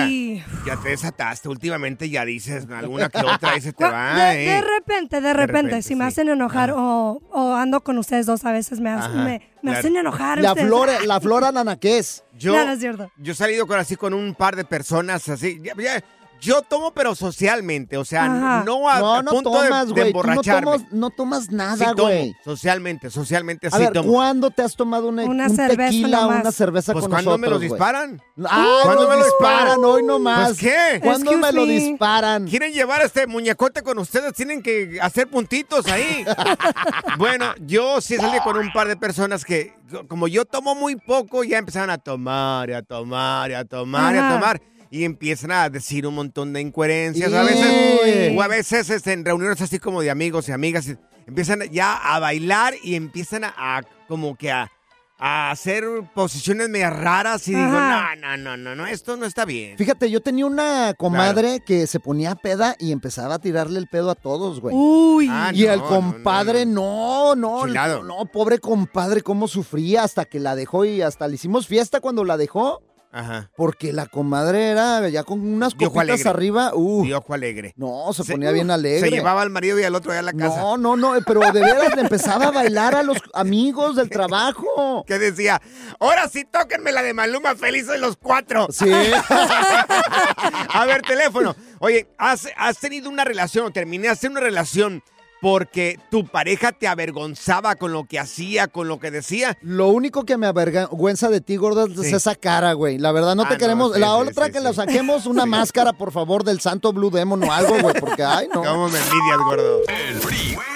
Y... 0.08 0.42
ya 0.66 0.76
te 0.76 0.90
desataste. 0.90 1.48
Últimamente 1.48 2.08
ya 2.08 2.24
dices 2.24 2.66
alguna 2.70 3.08
que 3.08 3.18
otra 3.18 3.56
y 3.56 3.60
se 3.60 3.72
te 3.72 3.84
va, 3.84 4.14
de, 4.14 4.44
¿eh? 4.44 4.50
de 4.50 4.60
repente, 4.60 5.20
de 5.20 5.32
repente, 5.32 5.62
repente, 5.62 5.82
si 5.82 5.94
me 5.96 6.04
hacen 6.04 6.28
enojar 6.28 6.70
o, 6.70 7.20
o 7.32 7.54
ando 7.54 7.82
con 7.82 7.98
ustedes 7.98 8.26
dos, 8.26 8.44
a 8.44 8.52
veces 8.52 8.80
me, 8.80 8.90
hacen- 8.90 9.12
Ajá, 9.12 9.24
me, 9.24 9.40
me 9.62 9.70
claro. 9.70 9.78
hacen 9.78 9.96
enojar. 9.96 10.40
La 10.40 10.50
ustedes. 10.52 10.68
flora, 10.68 10.92
la 11.04 11.20
flora 11.20 11.50
nanaqués. 11.52 12.24
Yo, 12.34 12.52
No, 12.56 12.64
no 12.66 12.72
es 12.72 12.78
cierto. 12.80 13.10
yo 13.16 13.32
he 13.32 13.36
salido 13.36 13.66
con 13.66 13.78
así 13.78 13.96
con 13.96 14.14
un 14.14 14.34
par 14.34 14.54
de 14.56 14.64
personas 14.64 15.28
así. 15.28 15.58
ya- 15.62 15.74
ya- 15.76 16.04
yo 16.44 16.62
tomo, 16.62 16.92
pero 16.92 17.14
socialmente. 17.14 17.96
O 17.96 18.04
sea, 18.04 18.24
Ajá. 18.26 18.62
no 18.64 18.88
a, 18.88 18.98
No, 19.00 19.14
a 19.14 19.22
no 19.22 19.30
punto 19.32 19.50
de- 19.62 19.68
tomas, 19.68 19.86
de. 19.88 19.92
Tú 19.94 20.00
no 20.00 20.06
emborracharme. 20.06 20.62
tomas, 20.72 20.92
no 20.92 21.10
tomas 21.10 21.42
Sí 21.44 21.54
nada, 21.54 21.94
tomo, 21.94 22.08
güey. 22.08 22.36
socialmente, 22.44 23.10
socialmente 23.10 23.66
A 23.68 23.70
sí 23.70 23.78
ver, 23.78 23.92
tomo. 23.92 24.12
¿cuándo 24.12 24.50
te 24.50 24.62
has 24.62 24.76
tomado 24.76 25.08
una, 25.08 25.24
Una 25.24 25.46
un 25.46 25.56
cerveza 25.56 25.90
tequila 25.90 26.20
nomás. 26.22 26.40
una 26.42 26.52
cerveza 26.52 26.92
Pues 26.92 27.02
con 27.04 27.10
cuando 27.12 27.38
me 27.38 27.48
los 27.48 27.58
güey? 27.58 27.68
disparan. 27.70 28.22
Ah, 28.46 28.80
¿Cuándo 28.84 29.08
me 29.08 29.16
lo 29.16 29.24
disparan 29.24 29.64
disparan? 29.64 29.84
hoy 29.84 30.02
nomás. 30.02 30.48
Pues, 30.48 30.58
¿qué? 30.60 31.00
¿Cuándo 31.02 31.30
Excuse 31.30 31.52
me 31.52 31.52
lo 31.52 31.66
disparan? 31.66 32.46
Quieren 32.46 32.72
llevar 32.72 33.00
a 33.00 33.04
este 33.04 33.26
muñecote 33.26 33.82
con 33.82 33.98
ustedes, 33.98 34.32
tienen 34.34 34.62
que 34.62 34.98
hacer 35.00 35.28
puntitos 35.28 35.86
ahí. 35.86 36.24
bueno, 37.18 37.46
yo 37.60 38.00
sí 38.00 38.16
salí 38.16 38.38
con 38.40 38.56
un 38.56 38.72
par 38.72 38.88
de 38.88 38.96
personas 38.96 39.44
que, 39.44 39.72
como 40.08 40.28
yo 40.28 40.44
tomo 40.44 40.74
muy 40.74 40.96
poco, 40.96 41.44
ya 41.44 41.58
empezaron 41.58 41.90
a 41.90 41.98
tomar, 41.98 42.68
y 42.70 42.72
a 42.72 42.82
tomar, 42.82 43.50
y 43.50 43.54
a 43.54 43.64
tomar, 43.64 44.14
y 44.14 44.18
a 44.18 44.28
tomar. 44.34 44.62
Y 44.90 45.04
empiezan 45.04 45.50
a 45.50 45.68
decir 45.70 46.06
un 46.06 46.14
montón 46.14 46.52
de 46.52 46.60
incoherencias. 46.60 47.32
A 47.32 47.42
veces, 47.42 48.32
o 48.36 48.42
a 48.42 48.48
veces 48.48 48.90
este, 48.90 49.12
en 49.12 49.24
reuniones 49.24 49.60
así 49.60 49.78
como 49.78 50.02
de 50.02 50.10
amigos 50.10 50.48
y 50.48 50.52
amigas, 50.52 50.88
empiezan 51.26 51.62
ya 51.70 51.96
a 51.96 52.18
bailar 52.18 52.74
y 52.82 52.94
empiezan 52.94 53.44
a, 53.44 53.54
a 53.56 53.82
como 54.06 54.36
que 54.36 54.52
a, 54.52 54.70
a 55.18 55.50
hacer 55.50 55.84
posiciones 56.14 56.68
medio 56.68 56.90
raras. 56.90 57.46
Y 57.48 57.52
digo, 57.54 57.66
Ajá. 57.66 58.14
no, 58.16 58.36
no, 58.36 58.36
no, 58.36 58.56
no, 58.56 58.74
no, 58.74 58.86
esto 58.86 59.16
no 59.16 59.26
está 59.26 59.44
bien. 59.44 59.78
Fíjate, 59.78 60.10
yo 60.10 60.20
tenía 60.20 60.46
una 60.46 60.94
comadre 60.98 61.60
que 61.64 61.86
se 61.86 62.00
ponía 62.00 62.34
peda 62.34 62.76
y 62.78 62.92
empezaba 62.92 63.36
a 63.36 63.38
tirarle 63.38 63.78
el 63.78 63.86
pedo 63.88 64.10
a 64.10 64.14
todos, 64.14 64.60
güey. 64.60 64.74
Uy. 64.76 65.28
Ah, 65.30 65.50
y 65.54 65.64
no, 65.64 65.72
el 65.72 65.78
no, 65.80 65.86
compadre, 65.86 66.66
no, 66.66 67.34
no, 67.36 67.66
no, 67.66 68.02
no, 68.02 68.26
pobre 68.26 68.58
compadre, 68.58 69.22
cómo 69.22 69.48
sufría 69.48 70.02
hasta 70.02 70.24
que 70.24 70.40
la 70.40 70.56
dejó 70.56 70.84
y 70.84 71.00
hasta 71.02 71.28
le 71.28 71.36
hicimos 71.36 71.66
fiesta 71.66 72.00
cuando 72.00 72.24
la 72.24 72.36
dejó. 72.36 72.82
Ajá. 73.14 73.50
Porque 73.56 73.92
la 73.92 74.06
comadre 74.06 74.70
era 74.70 75.08
ya 75.08 75.22
con 75.22 75.40
unas 75.40 75.72
copitas 75.74 75.96
alegre. 75.98 76.28
arriba. 76.28 76.72
Uh, 76.74 77.04
Y 77.04 77.12
ojo 77.12 77.32
alegre. 77.32 77.72
no, 77.76 78.12
se 78.12 78.24
Se- 78.24 78.32
ponía 78.32 78.50
bien 78.50 78.70
alegre. 78.72 79.08
Se 79.08 79.14
llevaba 79.14 79.40
al 79.42 79.50
marido 79.50 79.78
y 79.78 79.84
al 79.84 79.94
otro 79.94 80.10
allá 80.10 80.20
a 80.20 80.24
la 80.24 80.32
casa. 80.32 80.56
No, 80.60 80.76
no, 80.76 80.96
no, 80.96 81.14
pero 81.24 81.40
de 81.52 81.60
veras 81.60 81.94
le 81.94 82.02
empezaba 82.02 82.46
a 82.46 82.50
bailar 82.50 82.96
a 82.96 83.04
los 83.04 83.18
amigos 83.32 83.94
del 83.94 84.10
trabajo. 84.10 85.04
Que 85.06 85.18
decía, 85.20 85.62
ahora 86.00 86.28
sí 86.28 86.44
tóquenme 86.44 86.90
la 86.90 87.02
de 87.02 87.14
Maluma, 87.14 87.54
felices 87.54 88.00
los 88.00 88.16
cuatro. 88.16 88.66
Sí. 88.70 88.90
A 90.72 90.84
ver, 90.86 91.02
teléfono. 91.02 91.54
Oye, 91.78 92.08
¿has, 92.18 92.48
has 92.56 92.78
tenido 92.78 93.08
una 93.08 93.24
relación 93.24 93.66
o 93.66 93.70
terminaste 93.70 94.28
una 94.28 94.40
relación 94.40 95.02
porque 95.44 95.98
tu 96.10 96.26
pareja 96.26 96.72
te 96.72 96.88
avergonzaba 96.88 97.74
con 97.74 97.92
lo 97.92 98.04
que 98.04 98.18
hacía, 98.18 98.66
con 98.66 98.88
lo 98.88 98.98
que 98.98 99.10
decía? 99.10 99.58
Lo 99.60 99.88
único 99.88 100.24
que 100.24 100.38
me 100.38 100.46
avergüenza 100.46 101.28
de 101.28 101.42
ti, 101.42 101.56
gordo, 101.56 101.84
es 101.84 102.00
Sí. 102.08 102.14
esa 102.14 102.34
cara, 102.34 102.72
güey. 102.72 102.96
La 102.96 103.12
verdad, 103.12 103.34
no 103.34 103.42
Ah, 103.42 103.48
te 103.48 103.54
no, 103.56 103.58
queremos. 103.60 103.92
sí, 103.92 104.00
la 104.00 104.06
sí, 104.06 104.12
otra 104.30 104.46
sí, 104.46 104.52
que 104.52 104.58
sí. 104.60 104.64
la 104.64 104.72
saquemos, 104.72 105.26
una 105.26 105.44
máscara, 105.46 105.92
por 105.92 106.12
favor, 106.12 106.44
del 106.44 106.60
santo 106.62 106.94
Blue 106.94 107.10
Demon 107.10 107.44
o 107.44 107.52
algo, 107.52 107.78
güey, 107.78 107.94
porque, 108.00 108.24
ay, 108.24 108.48
no. 108.54 108.62
¿Cómo 108.62 108.88
me 108.88 108.98
envidias, 108.98 109.38
gordo? 109.44 109.80
El 109.86 110.14
Freeway 110.14 110.73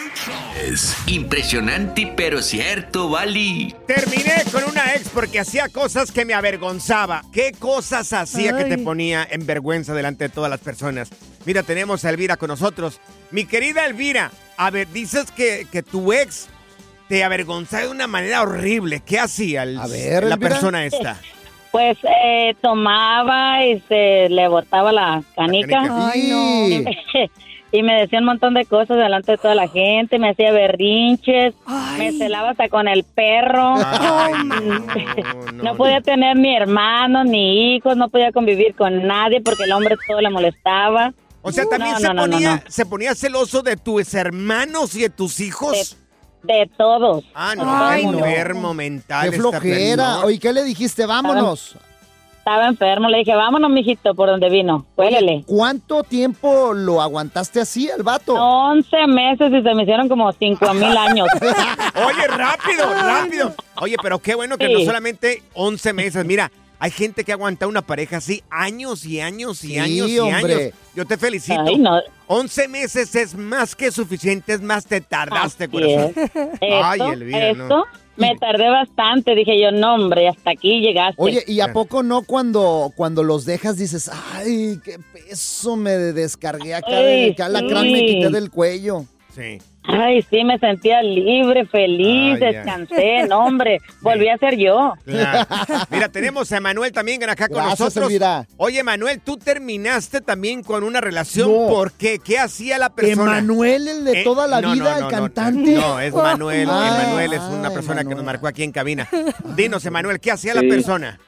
Es 0.60 0.96
impresionante 1.06 2.12
pero 2.16 2.42
cierto, 2.42 3.08
Bali. 3.08 3.74
Terminé 3.86 4.42
con 4.52 4.64
una 4.64 4.94
ex 4.94 5.08
porque 5.10 5.38
hacía 5.40 5.68
cosas 5.68 6.10
que 6.10 6.24
me 6.24 6.34
avergonzaba. 6.34 7.22
¿Qué 7.32 7.52
cosas 7.58 8.12
hacía 8.12 8.56
que 8.56 8.64
te 8.64 8.78
ponía 8.78 9.26
en 9.30 9.46
vergüenza 9.46 9.94
delante 9.94 10.24
de 10.24 10.30
todas 10.30 10.50
las 10.50 10.60
personas? 10.60 11.10
Mira, 11.44 11.62
tenemos 11.62 12.04
a 12.04 12.10
Elvira 12.10 12.36
con 12.36 12.48
nosotros. 12.48 13.00
Mi 13.30 13.44
querida 13.44 13.86
Elvira, 13.86 14.30
a 14.56 14.70
ver, 14.70 14.88
dices 14.88 15.30
que, 15.30 15.66
que 15.70 15.82
tu 15.82 16.12
ex 16.12 16.48
te 17.08 17.22
avergonzaba 17.24 17.84
de 17.84 17.90
una 17.90 18.06
manera 18.06 18.42
horrible. 18.42 19.00
¿Qué 19.06 19.18
hacía 19.18 19.62
el- 19.62 19.78
A 19.78 19.86
ver, 19.86 20.24
la 20.24 20.34
Elvira. 20.34 20.50
persona 20.50 20.84
esta? 20.84 21.18
Pues 21.70 21.96
eh, 22.02 22.54
tomaba 22.62 23.64
y 23.64 23.80
se 23.88 24.28
le 24.30 24.48
botaba 24.48 24.90
la 24.92 25.22
canica. 25.36 25.68
canica. 25.86 26.10
Ay, 26.12 26.28
no. 26.84 26.90
Y 27.70 27.82
me 27.82 28.00
decía 28.00 28.20
un 28.20 28.24
montón 28.24 28.54
de 28.54 28.64
cosas 28.64 28.96
delante 28.96 29.32
de 29.32 29.38
toda 29.38 29.54
la 29.54 29.68
gente, 29.68 30.18
me 30.18 30.30
hacía 30.30 30.52
berrinches, 30.52 31.54
Ay. 31.66 31.98
me 31.98 32.12
celaba 32.12 32.50
hasta 32.50 32.68
con 32.70 32.88
el 32.88 33.04
perro. 33.04 33.74
Ay, 33.76 34.32
no, 34.44 35.52
no, 35.52 35.62
no, 35.64 35.76
podía 35.76 36.00
tener 36.00 36.36
ni 36.36 36.56
hermanos 36.56 37.26
ni 37.26 37.74
hijos, 37.76 37.96
no 37.96 38.08
podía 38.08 38.32
convivir 38.32 38.74
con 38.74 39.06
nadie 39.06 39.42
porque 39.42 39.64
el 39.64 39.72
hombre 39.72 39.96
todo 40.08 40.20
le 40.20 40.30
molestaba. 40.30 41.12
O 41.42 41.52
sea, 41.52 41.66
también 41.66 41.92
No, 41.92 41.98
se, 42.00 42.06
no, 42.08 42.14
no, 42.14 42.26
no, 42.26 42.32
ponía, 42.32 42.54
no. 42.56 42.62
se 42.68 42.86
ponía 42.86 43.14
celoso 43.14 43.62
de 43.62 43.76
tus 43.76 44.14
hermanos 44.14 44.94
y 44.94 45.02
de 45.02 45.10
tus 45.10 45.38
hijos. 45.40 45.98
De 46.42 46.70
todos. 46.76 47.24
Ah, 47.34 47.54
no, 47.54 47.64
Ay, 47.66 48.06
no. 48.06 48.18
enfermo 48.24 48.72
mental. 48.72 49.30
Qué 49.30 49.36
flojera. 49.36 50.20
Oye, 50.20 50.38
¿qué 50.38 50.52
le 50.52 50.64
dijiste? 50.64 51.04
Vámonos. 51.04 51.76
Estaba 52.48 52.66
enfermo, 52.66 53.10
le 53.10 53.18
dije, 53.18 53.34
vámonos, 53.34 53.70
mijito, 53.70 54.14
por 54.14 54.30
donde 54.30 54.48
vino. 54.48 54.86
Huélele. 54.96 55.44
¿Cuánto 55.46 56.02
tiempo 56.02 56.72
lo 56.72 57.02
aguantaste 57.02 57.60
así, 57.60 57.90
el 57.94 58.02
vato? 58.02 58.32
11 58.34 59.06
meses 59.06 59.52
y 59.52 59.62
se 59.62 59.74
me 59.74 59.82
hicieron 59.82 60.08
como 60.08 60.32
5 60.32 60.72
mil 60.74 60.96
años. 60.96 61.28
Oye, 61.42 62.26
rápido, 62.26 62.90
rápido. 62.94 63.54
Oye, 63.82 63.96
pero 64.02 64.18
qué 64.20 64.34
bueno 64.34 64.56
que 64.56 64.66
Sí. 64.66 64.72
no 64.72 64.80
solamente 64.80 65.42
11 65.52 65.92
meses. 65.92 66.24
Mira, 66.24 66.50
hay 66.78 66.90
gente 66.90 67.22
que 67.22 67.32
aguanta 67.32 67.66
una 67.66 67.82
pareja 67.82 68.16
así 68.16 68.42
años 68.48 69.04
y 69.04 69.20
años 69.20 69.62
y 69.62 69.74
Sí, 69.74 69.78
años 69.78 70.08
y 70.08 70.18
hombre. 70.18 70.54
años. 70.54 70.74
Yo 70.94 71.04
te 71.04 71.18
felicito. 71.18 71.60
Ay, 71.66 71.76
no. 71.76 72.00
11 72.28 72.66
meses 72.68 73.14
es 73.14 73.34
más 73.36 73.76
que 73.76 73.90
suficiente, 73.92 74.54
es 74.54 74.62
más 74.62 74.86
te 74.86 75.02
tardaste, 75.02 75.64
Así 75.64 75.70
corazón. 75.70 76.12
es. 76.16 76.30
Ay, 76.62 76.98
Esto, 77.00 77.12
Elvira, 77.12 77.52
no. 77.52 77.84
Me 78.18 78.36
tardé 78.36 78.68
bastante. 78.68 79.34
Dije 79.34 79.60
yo, 79.60 79.70
no, 79.72 79.94
hombre, 79.94 80.28
hasta 80.28 80.50
aquí 80.50 80.80
llegaste. 80.80 81.20
Oye, 81.22 81.42
¿y 81.46 81.60
a 81.60 81.72
poco 81.72 82.02
no 82.02 82.22
cuando, 82.22 82.92
cuando 82.96 83.22
los 83.22 83.44
dejas 83.44 83.76
dices, 83.76 84.10
ay, 84.34 84.78
qué 84.84 84.98
peso 85.12 85.76
me 85.76 85.90
descargué 85.90 86.74
acá, 86.74 86.90
de 86.90 87.24
Ay, 87.24 87.34
que 87.34 87.42
alacrán 87.42 87.90
me 87.90 88.04
quité 88.04 88.30
del 88.30 88.50
cuello? 88.50 89.04
Sí. 89.34 89.58
Ay, 89.90 90.20
sí, 90.28 90.44
me 90.44 90.58
sentía 90.58 91.02
libre, 91.02 91.64
feliz, 91.66 92.34
Ay, 92.34 92.52
descansé, 92.52 93.26
no, 93.26 93.44
hombre, 93.46 93.80
volví 94.02 94.28
a 94.28 94.36
ser 94.36 94.56
yo. 94.58 94.92
Claro. 95.06 95.46
Mira, 95.90 96.08
tenemos 96.10 96.52
a 96.52 96.60
Manuel 96.60 96.92
también 96.92 97.22
acá 97.24 97.48
con 97.48 97.56
Gracias, 97.56 97.80
nosotros. 97.80 98.06
Elvira. 98.10 98.46
Oye, 98.58 98.82
Manuel, 98.84 99.18
tú 99.20 99.38
terminaste 99.38 100.20
también 100.20 100.62
con 100.62 100.84
una 100.84 101.00
relación. 101.00 101.50
No. 101.50 101.68
¿Por 101.68 101.92
qué? 101.92 102.18
¿Qué 102.18 102.38
hacía 102.38 102.76
la 102.78 102.90
persona? 102.90 103.38
Emanuel, 103.38 103.88
el 103.88 104.04
de 104.04 104.20
Eh, 104.20 104.24
toda 104.24 104.46
la 104.46 104.60
no, 104.60 104.72
vida, 104.74 104.98
no, 105.00 105.06
el 105.08 105.12
cantante. 105.14 105.72
No, 105.72 105.98
es 106.00 106.12
Manuel. 106.12 106.68
Ay, 106.70 106.88
Emanuel 107.04 107.32
es 107.32 107.40
una 107.40 107.70
persona 107.70 107.96
que 108.00 108.04
Manuel. 108.04 108.16
nos 108.18 108.24
marcó 108.26 108.46
aquí 108.46 108.62
en 108.64 108.72
cabina. 108.72 109.08
Dinos, 109.56 109.86
Emanuel, 109.86 110.20
¿qué 110.20 110.30
hacía 110.32 110.52
la 110.54 110.60
persona? 110.62 111.18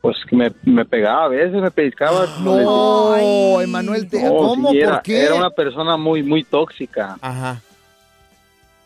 Pues 0.00 0.16
que 0.28 0.34
me, 0.34 0.50
me 0.64 0.84
pegaba 0.86 1.26
a 1.26 1.28
veces, 1.28 1.52
me 1.60 1.70
pellizcaba. 1.70 2.24
les 2.24 2.38
digo. 2.38 3.16
No, 3.20 3.60
Emanuel, 3.60 4.08
te- 4.08 4.22
No, 4.22 4.36
¿cómo? 4.36 4.70
sí, 4.70 4.78
era, 4.80 4.92
¿Por 4.94 5.02
qué? 5.02 5.22
Era 5.24 5.34
una 5.34 5.50
persona 5.50 5.96
muy, 5.98 6.22
muy 6.22 6.42
tóxica. 6.44 7.18
Ajá. 7.20 7.60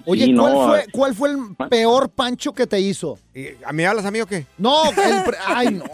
Oye, 0.07 0.27
Sí, 0.27 0.35
¿cuál, 0.35 0.53
no, 0.53 0.69
fue, 0.69 0.81
ah. 0.81 0.85
¿cuál 0.93 1.15
fue 1.15 1.31
el 1.31 1.39
peor 1.71 2.11
pancho 2.11 2.53
que 2.53 2.67
te 2.67 2.79
hizo? 2.81 3.19
¿Y 3.35 3.49
¿A 3.65 3.73
mí 3.73 3.85
hablas 3.85 4.05
a 4.05 4.11
mí 4.11 4.21
o 4.21 4.27
qué? 4.27 4.45
No, 4.59 4.85
el... 4.91 5.23
pre- 5.25 5.37
Ay, 5.47 5.69
no. 5.71 5.85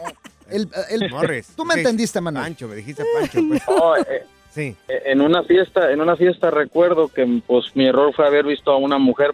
El, 0.49 0.69
el- 0.91 1.11
Morris. 1.11 1.53
Tú 1.55 1.65
me 1.65 1.75
Sí, 1.75 1.81
entendiste, 1.81 2.21
Manuel. 2.21 2.45
Pancho, 2.47 2.67
me 2.67 2.77
dijiste 2.77 3.05
Pancho. 3.15 3.41
Pues. 3.49 3.63
No, 3.69 3.97
eh, 3.99 4.25
Sí. 4.53 4.75
en 4.89 5.21
una 5.21 5.45
fiesta, 5.45 5.93
en 5.93 6.01
una 6.01 6.17
fiesta 6.17 6.51
recuerdo 6.51 7.07
que 7.07 7.41
pues 7.47 7.67
mi 7.77 7.87
error 7.87 8.13
fue 8.13 8.27
haber 8.27 8.45
visto 8.47 8.73
a 8.73 8.79
una 8.79 8.99
mujer 8.99 9.33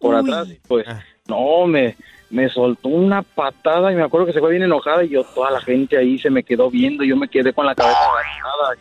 por 0.00 0.16
Uy. 0.16 0.20
atrás 0.20 0.48
y 0.48 0.58
pues 0.66 0.84
Ah. 0.88 1.00
no 1.28 1.68
me 1.68 1.94
me 2.32 2.48
soltó 2.48 2.88
una 2.88 3.22
patada 3.22 3.92
y 3.92 3.94
me 3.94 4.02
acuerdo 4.02 4.26
que 4.26 4.32
se 4.32 4.40
fue 4.40 4.50
bien 4.50 4.62
enojada 4.62 5.04
y 5.04 5.10
yo 5.10 5.22
toda 5.22 5.50
la 5.50 5.60
gente 5.60 5.96
ahí 5.98 6.18
se 6.18 6.30
me 6.30 6.42
quedó 6.42 6.70
viendo, 6.70 7.04
yo 7.04 7.14
me 7.16 7.28
quedé 7.28 7.52
con 7.52 7.66
la 7.66 7.74
cabeza 7.74 7.98
agachada. 7.98 8.76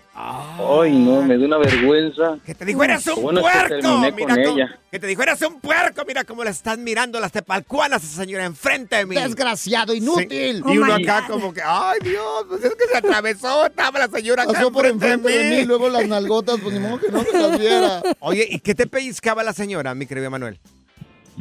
Ay, 0.84 0.92
no, 0.98 1.22
me 1.22 1.38
dio 1.38 1.48
una 1.48 1.58
vergüenza. 1.58 2.38
Que 2.46 2.56
te 2.56 2.64
dijo, 2.66 2.84
eres 2.84 3.06
un 3.08 3.22
bueno 3.22 3.40
es 3.42 3.46
que 3.46 3.68
puerco. 3.70 3.98
Mira 4.00 4.12
con 4.16 4.44
cómo- 4.44 4.58
ella. 4.58 4.80
Que 4.90 5.00
te 5.00 5.08
dijo, 5.08 5.22
eres 5.24 5.42
un 5.42 5.60
puerco. 5.60 6.04
Mira 6.08 6.24
cómo 6.24 6.44
la 6.44 6.50
están 6.52 6.84
mirando 6.84 7.20
las 7.20 7.32
tepalcuanas 7.32 8.04
esa 8.04 8.22
señora 8.24 8.46
enfrente 8.46 8.96
de 8.98 9.06
mí. 9.06 9.16
Desgraciado, 9.16 9.94
inútil. 9.94 10.64
Sí. 10.66 10.74
Y 10.74 10.78
Oh 10.78 10.82
uno 10.84 10.98
my 10.98 11.04
acá 11.04 11.26
God. 11.28 11.34
como 11.34 11.54
que, 11.54 11.62
ay 11.66 12.00
Dios, 12.04 12.46
pues 12.48 12.64
es 12.64 12.76
que 12.76 12.86
se 12.86 12.98
atravesó, 12.98 13.66
estaba 13.66 14.00
la 14.00 14.08
señora 14.08 14.44
acá 14.44 14.54
Pasó 14.54 14.72
por 14.72 14.86
enfrente 14.86 15.30
de 15.30 15.44
mí, 15.50 15.56
mí. 15.58 15.66
luego 15.66 15.90
las 15.90 16.08
nalgotas, 16.08 16.58
pues 16.62 16.74
ni 16.74 16.80
modo 16.80 17.00
que 17.00 17.10
no 17.10 17.22
me 17.24 17.40
las 17.40 17.60
viera. 17.60 18.02
Oye, 18.20 18.48
¿y 18.50 18.60
qué 18.60 18.76
te 18.76 18.88
pellizcaba 18.88 19.44
la 19.44 19.54
señora, 19.54 19.94
mi 19.96 20.06
querido 20.06 20.30
Manuel? 20.30 20.60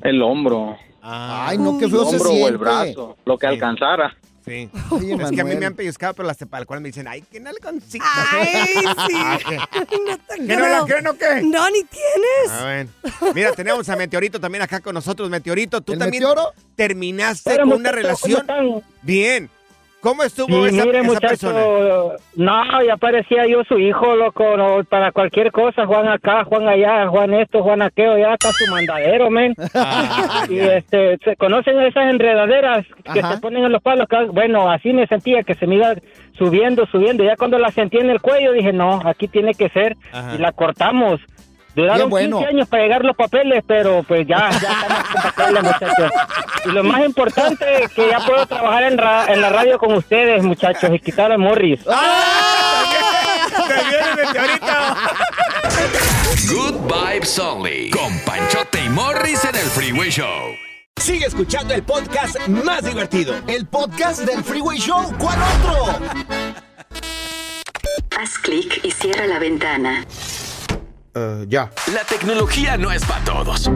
El 0.02 0.22
hombro, 0.22 0.76
Ay, 1.02 1.58
no, 1.58 1.78
qué 1.78 1.84
el 1.86 1.90
feo 1.90 2.04
se 2.04 2.16
hombro 2.16 2.30
o 2.32 2.48
el 2.48 2.58
brazo, 2.58 3.16
lo 3.24 3.38
que 3.38 3.46
Sí. 3.46 3.52
alcanzara. 3.54 4.16
Sí. 4.44 4.70
Oye, 4.90 5.14
es 5.22 5.30
que 5.30 5.40
a 5.42 5.44
mí 5.44 5.54
me 5.56 5.66
han 5.66 5.74
pellizcado, 5.74 6.14
pero 6.14 6.26
las 6.26 6.38
tepalcuanas 6.38 6.82
me 6.82 6.88
dicen, 6.88 7.06
ay, 7.06 7.22
qué 7.30 7.40
nalgoncita. 7.40 8.04
Ay, 8.32 8.48
sí. 9.06 9.14
Ah, 9.16 9.38
¿qué? 9.88 9.96
No 10.06 10.18
te 10.18 10.46
¿Que 10.46 10.56
no 10.56 10.68
la 10.68 10.84
creen 10.86 11.06
o 11.06 11.14
qué? 11.14 11.42
No, 11.42 11.68
ni 11.70 11.84
tienes. 11.84 12.48
Ah, 12.48 12.62
bueno. 12.62 13.32
Mira, 13.34 13.52
tenemos 13.52 13.88
a 13.88 13.96
Meteorito 13.96 14.40
también 14.40 14.62
acá 14.62 14.80
con 14.80 14.94
nosotros. 14.94 15.28
Meteorito, 15.30 15.80
tú 15.82 15.92
¿El 15.92 15.98
también 15.98 16.22
meteoro? 16.22 16.52
terminaste 16.74 17.58
con 17.58 17.72
una 17.74 17.92
relación. 17.92 18.46
Bien. 19.02 19.50
¿Cómo 20.00 20.22
estuvo 20.22 20.46
Sí, 20.66 20.74
esa, 20.76 20.86
mire, 20.86 20.98
esa 21.00 21.06
muchacho, 21.08 21.28
persona? 21.28 21.60
no, 22.36 22.82
ya 22.84 22.96
parecía 22.96 23.46
yo 23.46 23.62
su 23.64 23.78
hijo, 23.78 24.16
loco, 24.16 24.56
no, 24.56 24.82
para 24.84 25.12
cualquier 25.12 25.52
cosa, 25.52 25.84
Juan 25.86 26.08
acá, 26.08 26.44
Juan 26.44 26.66
allá, 26.68 27.06
Juan 27.08 27.34
esto, 27.34 27.62
Juan 27.62 27.82
aquello, 27.82 28.16
ya 28.16 28.32
está 28.32 28.50
su 28.52 28.66
mandadero, 28.70 29.30
men. 29.30 29.54
Ah, 29.74 30.44
y 30.48 30.58
este, 30.58 31.18
¿se 31.18 31.36
conocen 31.36 31.78
esas 31.82 32.10
enredaderas 32.10 32.86
que 33.12 33.20
Ajá. 33.20 33.34
se 33.34 33.40
ponen 33.40 33.64
en 33.64 33.72
los 33.72 33.82
palos? 33.82 34.06
Bueno, 34.32 34.70
así 34.70 34.92
me 34.92 35.06
sentía, 35.06 35.42
que 35.42 35.54
se 35.54 35.66
me 35.66 35.76
iba 35.76 35.94
subiendo, 36.38 36.86
subiendo, 36.86 37.22
ya 37.22 37.36
cuando 37.36 37.58
la 37.58 37.70
sentí 37.70 37.98
en 37.98 38.08
el 38.10 38.20
cuello 38.20 38.52
dije, 38.52 38.72
no, 38.72 39.00
aquí 39.04 39.28
tiene 39.28 39.52
que 39.54 39.68
ser, 39.68 39.96
Ajá. 40.12 40.34
y 40.34 40.38
la 40.38 40.52
cortamos. 40.52 41.20
Duraron 41.80 42.10
bueno. 42.10 42.38
15 42.38 42.50
años 42.54 42.68
para 42.68 42.82
llegar 42.84 43.04
los 43.04 43.16
papeles, 43.16 43.62
pero 43.66 44.02
pues 44.06 44.26
ya, 44.26 44.50
ya 44.60 44.72
estamos 44.82 45.04
con 45.08 45.22
papeles, 45.22 45.62
muchachos. 45.62 46.12
Y 46.64 46.68
lo 46.70 46.84
más 46.84 47.04
importante 47.06 47.84
es 47.84 47.90
que 47.92 48.08
ya 48.08 48.20
puedo 48.20 48.44
trabajar 48.46 48.82
en, 48.84 48.98
ra- 48.98 49.26
en 49.32 49.40
la 49.40 49.48
radio 49.50 49.78
con 49.78 49.94
ustedes, 49.94 50.42
muchachos, 50.42 50.90
y 50.92 50.98
quitar 51.00 51.32
a 51.32 51.38
Morris. 51.38 51.80
¡Se 51.82 53.74
viene 53.90 54.14
Meteorito! 54.16 54.66
Good 56.52 56.92
Vibes 56.92 57.38
Only. 57.38 57.90
Con 57.90 58.18
Panchote 58.20 58.84
y 58.84 58.88
Morris 58.88 59.44
en 59.44 59.54
el 59.56 59.66
Freeway 59.66 60.10
Show. 60.10 60.54
Sigue 61.00 61.26
escuchando 61.26 61.72
el 61.74 61.82
podcast 61.82 62.36
más 62.48 62.84
divertido. 62.84 63.34
El 63.46 63.66
podcast 63.66 64.20
del 64.20 64.42
Freeway 64.44 64.78
Show. 64.78 65.14
¿Cuál 65.18 65.38
otro? 65.40 65.98
Haz 68.20 68.38
clic 68.38 68.80
y 68.84 68.90
cierra 68.90 69.26
la 69.26 69.38
ventana. 69.38 70.04
Ya. 71.48 71.70
La 71.92 72.04
tecnología 72.08 72.76
no 72.76 72.90
es 72.92 73.04
para 73.04 73.24
todos. 73.24 73.70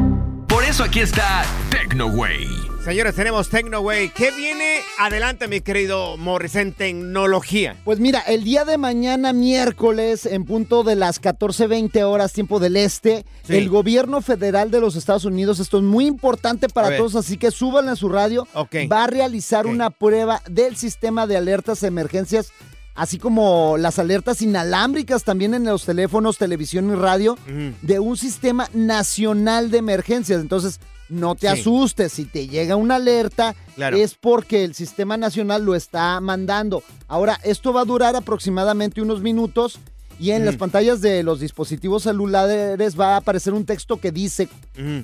Por 0.49 0.63
eso 0.65 0.85
aquí 0.85 1.01
está 1.01 1.45
TecnoWay. 1.71 2.47
Señores, 2.85 3.15
tenemos 3.15 3.49
TecnoWay. 3.49 4.11
¿Qué 4.11 4.31
viene 4.31 4.81
adelante, 4.99 5.49
mi 5.49 5.63
querido 5.63 6.17
Morris, 6.19 6.55
en 6.55 6.73
tecnología? 6.75 7.77
Pues 7.85 7.99
mira, 7.99 8.21
el 8.21 8.45
día 8.45 8.65
de 8.67 8.77
mañana, 8.77 9.33
miércoles, 9.33 10.27
en 10.27 10.45
punto 10.45 10.83
de 10.85 10.95
las 10.95 11.21
14.20 11.21 12.03
horas, 12.05 12.33
tiempo 12.35 12.61
del 12.61 12.77
este, 12.77 13.25
Sí. 13.43 13.57
el 13.57 13.71
gobierno 13.71 14.21
federal 14.21 14.71
de 14.71 14.81
los 14.81 14.97
Estados 14.97 15.25
Unidos, 15.25 15.61
esto 15.61 15.79
es 15.79 15.83
muy 15.83 16.07
importante 16.07 16.69
para 16.69 16.95
todos, 16.97 17.17
así 17.17 17.39
que 17.39 17.51
súbanle 17.51 17.93
a 17.93 17.97
su 17.97 18.11
radio, 18.11 18.47
Ok. 18.53 18.77
va 18.93 19.05
a 19.05 19.07
realizar 19.07 19.67
una 19.67 19.89
prueba 19.91 20.43
del 20.49 20.77
sistema 20.77 21.27
de 21.27 21.39
alertas 21.39 21.81
de 21.81 21.89
emergencias, 21.89 22.53
así 22.95 23.19
como 23.19 23.77
las 23.79 23.99
alertas 23.99 24.41
inalámbricas 24.43 25.25
también 25.25 25.55
en 25.55 25.65
los 25.65 25.85
teléfonos, 25.85 26.39
televisión 26.39 26.91
y 26.91 26.95
radio, 26.95 27.37
de 27.83 27.99
un 27.99 28.17
sistema 28.17 28.69
nacional 28.73 29.71
de 29.71 29.79
emergencias. 29.79 30.41
Entonces, 30.41 30.81
no 31.09 31.35
te 31.35 31.49
Sí. 31.55 31.61
asustes, 31.61 32.13
si 32.13 32.25
te 32.25 32.49
llega 32.49 32.77
una 32.77 32.97
alerta, 32.97 33.55
Claro. 33.75 33.97
es 33.97 34.15
porque 34.15 34.65
el 34.65 34.75
sistema 34.75 35.17
nacional 35.17 35.65
lo 35.65 35.75
está 35.75 36.19
mandando. 36.21 36.83
Ahora, 37.09 37.39
esto 37.45 37.73
va 37.73 37.83
a 37.83 37.85
durar 37.85 38.17
aproximadamente 38.17 39.03
unos 39.03 39.21
minutos 39.21 39.79
y 40.19 40.31
en 40.31 40.45
las 40.45 40.57
pantallas 40.57 41.01
de 41.01 41.23
los 41.23 41.41
dispositivos 41.41 42.03
celulares 42.05 42.99
va 42.99 43.15
a 43.15 43.17
aparecer 43.19 43.53
un 43.53 43.65
texto 43.67 43.99
que 44.01 44.13
dice, 44.13 44.49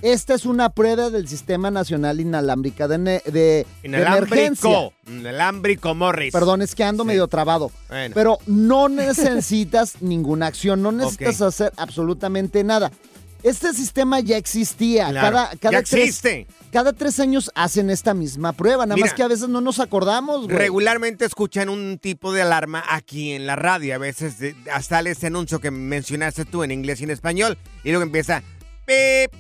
esta 0.03 0.35
es 0.35 0.47
una 0.47 0.71
prueba 0.71 1.11
del 1.11 1.29
sistema 1.29 1.71
nacional 1.71 2.21
inalámbrica 2.21 2.89
de, 2.89 2.99
ne- 2.99 3.23
de- 3.27 3.33
de 3.33 3.67
emergencia. 3.83 4.71
Inalámbrico. 4.71 4.93
Inalámbrico, 5.11 5.95
Morris. 5.95 6.33
Perdón, 6.33 6.63
es 6.63 6.75
que 6.75 6.85
ando 6.85 7.03
Sí. 7.05 7.09
medio 7.09 7.27
trabado. 7.29 7.71
Bueno. 7.89 8.15
Pero 8.15 8.39
no 8.47 8.89
necesitas 8.89 9.95
ninguna 10.01 10.47
acción, 10.47 10.83
no 10.83 10.93
necesitas 10.93 11.41
hacer 11.43 11.73
absolutamente 11.77 12.65
nada. 12.65 12.91
Este 13.43 13.73
sistema 13.73 14.21
ya 14.21 14.37
existía. 14.37 15.09
Claro. 15.11 15.29
Cada, 15.37 15.57
cada 15.57 15.73
Ya 15.81 15.83
tres- 15.83 15.93
existe. 16.09 16.47
cada 16.73 16.93
tres 16.93 17.19
años 17.21 17.51
hacen 17.55 17.89
esta 17.91 18.13
misma 18.15 18.53
prueba, 18.53 18.85
nada 18.87 18.97
Mira. 18.97 19.07
más 19.07 19.15
que 19.15 19.23
a 19.23 19.29
veces 19.29 19.49
no 19.49 19.61
nos 19.61 19.79
acordamos, 19.81 20.45
güey. 20.45 20.57
Regularmente 20.57 21.25
escuchan 21.25 21.69
un 21.69 21.99
tipo 21.99 22.33
de 22.33 22.43
alarma 22.43 22.85
aquí 22.89 23.33
en 23.33 23.47
la 23.47 23.57
radio. 23.57 23.95
A 23.95 23.99
veces 23.99 24.35
hasta 24.73 25.01
ese 25.01 25.29
anuncio 25.29 25.59
que 25.61 25.71
mencionaste 25.71 26.45
tú 26.45 26.63
en 26.65 26.71
inglés 26.71 27.01
y 27.01 27.05
en 27.05 27.11
español. 27.11 27.57
Y 27.85 27.89
luego 27.91 28.03
empieza 28.03 28.43
pip, 28.87 29.33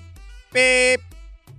pip, 0.52 1.00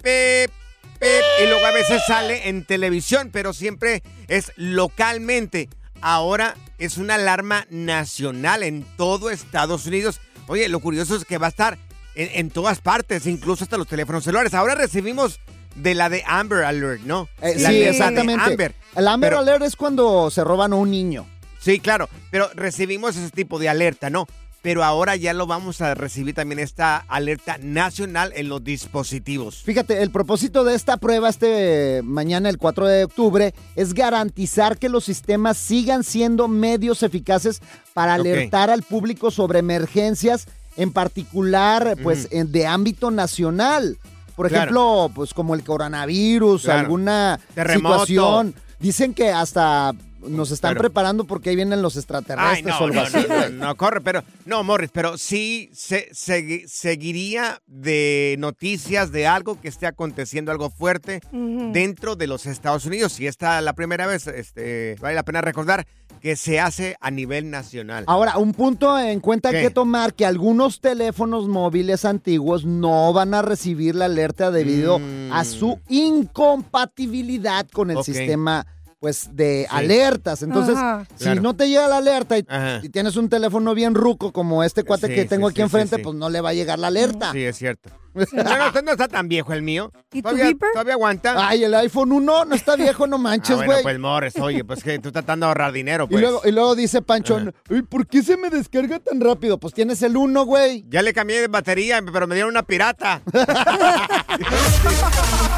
pip, 0.01 0.51
pip. 0.99 1.23
Y 1.43 1.47
luego 1.47 1.65
a 1.65 1.71
veces 1.71 2.01
sale 2.07 2.49
en 2.49 2.65
televisión, 2.65 3.29
pero 3.31 3.53
siempre 3.53 4.01
es 4.27 4.51
localmente. 4.55 5.69
Ahora 6.01 6.55
es 6.79 6.97
una 6.97 7.15
alarma 7.15 7.67
nacional 7.69 8.63
en 8.63 8.83
todo 8.97 9.29
Estados 9.29 9.85
Unidos. 9.85 10.19
Oye, 10.47 10.67
lo 10.69 10.79
curioso 10.79 11.15
es 11.15 11.25
que 11.25 11.37
va 11.37 11.45
a 11.45 11.49
estar 11.49 11.77
en, 12.15 12.29
en 12.33 12.49
todas 12.49 12.79
partes, 12.81 13.25
incluso 13.27 13.63
hasta 13.63 13.77
los 13.77 13.87
teléfonos 13.87 14.23
celulares. 14.23 14.53
Ahora 14.53 14.75
recibimos 14.75 15.39
de 15.75 15.95
la 15.95 16.09
de 16.09 16.23
Amber 16.27 16.63
Alert, 16.63 17.01
¿no? 17.03 17.29
Eh, 17.41 17.55
La 17.57 17.69
sí, 17.69 17.75
de 17.79 17.89
exactamente. 17.89 18.43
Amber. 18.43 18.75
El 18.95 19.07
Amber 19.07 19.29
Pero- 19.31 19.39
Alert 19.41 19.63
es 19.63 19.75
cuando 19.75 20.29
se 20.29 20.43
roban 20.43 20.73
a 20.73 20.75
un 20.75 20.91
niño. 20.91 21.25
Sí, 21.59 21.79
claro, 21.79 22.09
pero 22.31 22.49
recibimos 22.55 23.15
ese 23.15 23.29
tipo 23.29 23.59
de 23.59 23.69
alerta, 23.69 24.09
¿no? 24.09 24.25
pero 24.63 24.83
ahora 24.83 25.15
ya 25.15 25.33
lo 25.33 25.47
vamos 25.47 25.81
a 25.81 25.95
recibir 25.95 26.35
también 26.35 26.59
esta 26.59 26.97
alerta 27.07 27.57
nacional 27.57 28.31
en 28.35 28.47
los 28.47 28.63
dispositivos. 28.63 29.63
Fíjate, 29.63 30.03
el 30.03 30.11
propósito 30.11 30.63
de 30.63 30.75
esta 30.75 30.97
prueba 30.97 31.29
este 31.29 32.01
mañana, 32.03 32.47
el 32.47 32.59
4 32.59 32.87
de 32.87 33.05
octubre, 33.05 33.55
es 33.75 33.95
garantizar 33.95 34.77
que 34.77 34.87
los 34.87 35.03
sistemas 35.03 35.57
sigan 35.57 36.03
siendo 36.03 36.47
medios 36.47 37.01
eficaces 37.01 37.59
para 37.95 38.13
alertar 38.13 38.69
al 38.69 38.83
público 38.83 39.31
sobre 39.31 39.57
emergencias, 39.57 40.45
en 40.77 40.91
particular, 40.91 41.95
pues, 42.01 42.27
en- 42.31 42.51
de 42.51 42.65
ámbito 42.67 43.11
nacional. 43.11 43.97
Por 44.35 44.47
Claro. 44.47 44.63
ejemplo, 44.63 45.11
pues 45.13 45.33
como 45.33 45.53
el 45.55 45.63
coronavirus, 45.63 46.63
Claro. 46.63 46.79
alguna 46.79 47.39
Terremoto. 47.53 48.05
situación. 48.05 48.55
Dicen 48.79 49.13
que 49.13 49.29
hasta 49.29 49.93
nos 50.27 50.51
están 50.51 50.75
preparando 50.75 51.23
porque 51.25 51.49
ahí 51.49 51.55
vienen 51.55 51.81
los 51.81 51.95
extraterrestres 51.97 52.57
Ay, 52.57 52.61
no, 52.63 52.77
o 52.77 52.83
algo 52.83 52.93
no, 52.95 53.01
así. 53.01 53.17
no, 53.17 53.27
no, 53.27 53.35
güey. 53.37 53.51
no, 53.53 53.75
corre, 53.75 54.01
pero 54.01 54.23
no, 54.45 54.63
Morris, 54.63 54.91
pero 54.93 55.17
sí 55.17 55.69
se, 55.73 56.09
segui- 56.11 56.67
seguiría 56.67 57.59
de 57.65 58.35
noticias 58.37 59.11
de 59.11 59.25
algo 59.27 59.59
que 59.59 59.67
esté 59.67 59.87
aconteciendo, 59.87 60.51
algo 60.51 60.69
fuerte 60.69 61.21
dentro 61.31 62.15
de 62.15 62.27
los 62.27 62.45
Estados 62.45 62.85
Unidos. 62.85 63.13
Si 63.13 63.25
esta 63.27 63.61
la 63.61 63.73
primera 63.73 64.05
vez, 64.05 64.27
este, 64.27 64.95
vale 65.01 65.15
la 65.15 65.23
pena 65.23 65.41
recordar 65.41 65.87
que 66.21 66.35
se 66.35 66.59
hace 66.59 66.95
a 67.01 67.11
nivel 67.11 67.49
nacional. 67.49 68.03
Ahora, 68.07 68.37
un 68.37 68.53
punto 68.53 68.97
en 68.97 69.19
cuenta 69.19 69.49
¿Qué? 69.51 69.61
que 69.61 69.69
tomar 69.71 70.13
que 70.13 70.25
algunos 70.25 70.79
teléfonos 70.79 71.47
móviles 71.47 72.05
antiguos 72.05 72.63
no 72.65 73.11
van 73.11 73.33
a 73.33 73.41
recibir 73.41 73.95
la 73.95 74.05
alerta 74.05 74.51
debido 74.51 74.99
a 75.31 75.43
su 75.43 75.79
incompatibilidad 75.89 77.67
con 77.69 77.91
el 77.91 77.97
Mm. 77.97 78.03
Sistema 78.03 78.65
pues 79.01 79.29
de 79.35 79.67
alertas. 79.69 80.43
Entonces, 80.43 80.75
Ajá. 80.77 81.05
si 81.17 81.23
Claro. 81.25 81.41
no 81.41 81.55
te 81.55 81.67
llega 81.67 81.87
la 81.89 81.97
alerta 81.97 82.37
y, 82.37 82.45
y 82.83 82.89
tienes 82.89 83.15
un 83.17 83.27
teléfono 83.29 83.73
bien 83.73 83.95
ruco 83.95 84.31
como 84.31 84.63
este 84.63 84.83
cuate 84.83 85.07
Sí, 85.07 85.15
que 85.15 85.25
tengo 85.25 85.49
sí, 85.49 85.53
aquí 85.53 85.57
sí, 85.57 85.61
enfrente, 85.63 85.95
sí, 85.97 86.01
sí. 86.01 86.03
pues 86.03 86.15
no 86.15 86.29
le 86.29 86.39
va 86.39 86.49
a 86.49 86.53
llegar 86.53 86.77
la 86.79 86.87
alerta. 86.87 87.31
Sí, 87.33 87.43
es 87.43 87.57
cierto. 87.57 87.89
Bueno, 88.13 88.67
usted 88.67 88.83
no 88.83 88.91
está 88.91 89.07
tan 89.07 89.29
viejo 89.29 89.53
el 89.53 89.61
mío. 89.61 89.89
¿Y 90.11 90.17
tu 90.21 90.23
¿Todavía, 90.23 90.43
beeper? 90.47 90.69
todavía 90.73 90.93
aguanta? 90.95 91.47
Ay, 91.47 91.63
el 91.63 91.73
iPhone 91.73 92.11
1 92.11 92.43
no 92.45 92.55
está 92.55 92.75
viejo, 92.75 93.07
no 93.07 93.15
Ah, 93.15 93.19
manches, 93.19 93.55
güey. 93.55 93.67
bueno, 93.67 93.83
pues 93.83 93.99
Morris, 93.99 94.35
oye, 94.37 94.65
pues 94.65 94.83
que 94.83 94.99
tú 94.99 95.07
estás 95.07 95.23
tratando 95.23 95.45
de 95.45 95.47
ahorrar 95.47 95.71
dinero, 95.71 96.03
y, 96.03 96.07
pues. 96.09 96.21
luego, 96.21 96.41
y 96.43 96.51
luego 96.51 96.75
dice 96.75 97.01
Panchón, 97.01 97.55
"Uy, 97.69 97.83
¿por 97.83 98.05
qué 98.05 98.21
se 98.21 98.35
me 98.35 98.49
descarga 98.49 98.99
tan 98.99 99.21
rápido? 99.21 99.57
Pues 99.57 99.73
tienes 99.73 100.01
el 100.03 100.17
1, 100.17 100.43
güey. 100.45 100.83
Ya 100.89 101.01
le 101.01 101.13
cambié 101.13 101.39
de 101.39 101.47
batería, 101.47 102.01
pero 102.11 102.27
me 102.27 102.35
dieron 102.35 102.51
una 102.51 102.63
pirata. 102.63 103.21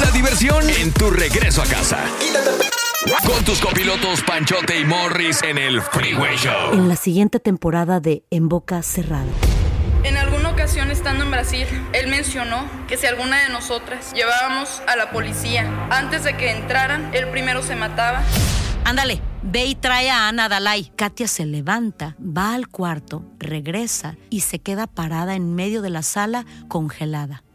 La 0.00 0.10
diversión 0.10 0.68
en 0.70 0.92
tu 0.92 1.08
regreso 1.10 1.62
a 1.62 1.66
casa. 1.66 2.04
Con 3.24 3.44
tus 3.44 3.60
copilotos 3.60 4.22
Panchote 4.22 4.80
y 4.80 4.84
Morris 4.84 5.40
en 5.44 5.56
el 5.56 5.80
Freeway 5.82 6.36
Show. 6.36 6.72
En 6.72 6.88
la 6.88 6.96
siguiente 6.96 7.38
temporada 7.38 8.00
de 8.00 8.24
En 8.30 8.48
Boca 8.48 8.82
Cerrada. 8.82 9.30
En 10.02 10.16
alguna 10.16 10.50
ocasión 10.50 10.90
estando 10.90 11.22
en 11.22 11.30
Brasil, 11.30 11.66
él 11.92 12.08
mencionó 12.08 12.68
que 12.88 12.96
si 12.96 13.06
alguna 13.06 13.44
de 13.44 13.50
nosotras 13.50 14.12
llevábamos 14.14 14.82
a 14.88 14.96
la 14.96 15.12
policía 15.12 15.70
antes 15.90 16.24
de 16.24 16.36
que 16.36 16.50
entraran, 16.50 17.14
él 17.14 17.28
primero 17.28 17.62
se 17.62 17.76
mataba. 17.76 18.22
Ándale, 18.84 19.22
ve 19.42 19.64
y 19.64 19.76
trae 19.76 20.10
a 20.10 20.26
Ana 20.26 20.48
Dalai. 20.48 20.90
Katia 20.96 21.28
se 21.28 21.46
levanta, 21.46 22.16
va 22.18 22.54
al 22.54 22.66
cuarto, 22.66 23.24
regresa 23.38 24.16
y 24.28 24.40
se 24.40 24.58
queda 24.58 24.88
parada 24.88 25.36
en 25.36 25.54
medio 25.54 25.82
de 25.82 25.90
la 25.90 26.02
sala 26.02 26.44
congelada. 26.66 27.44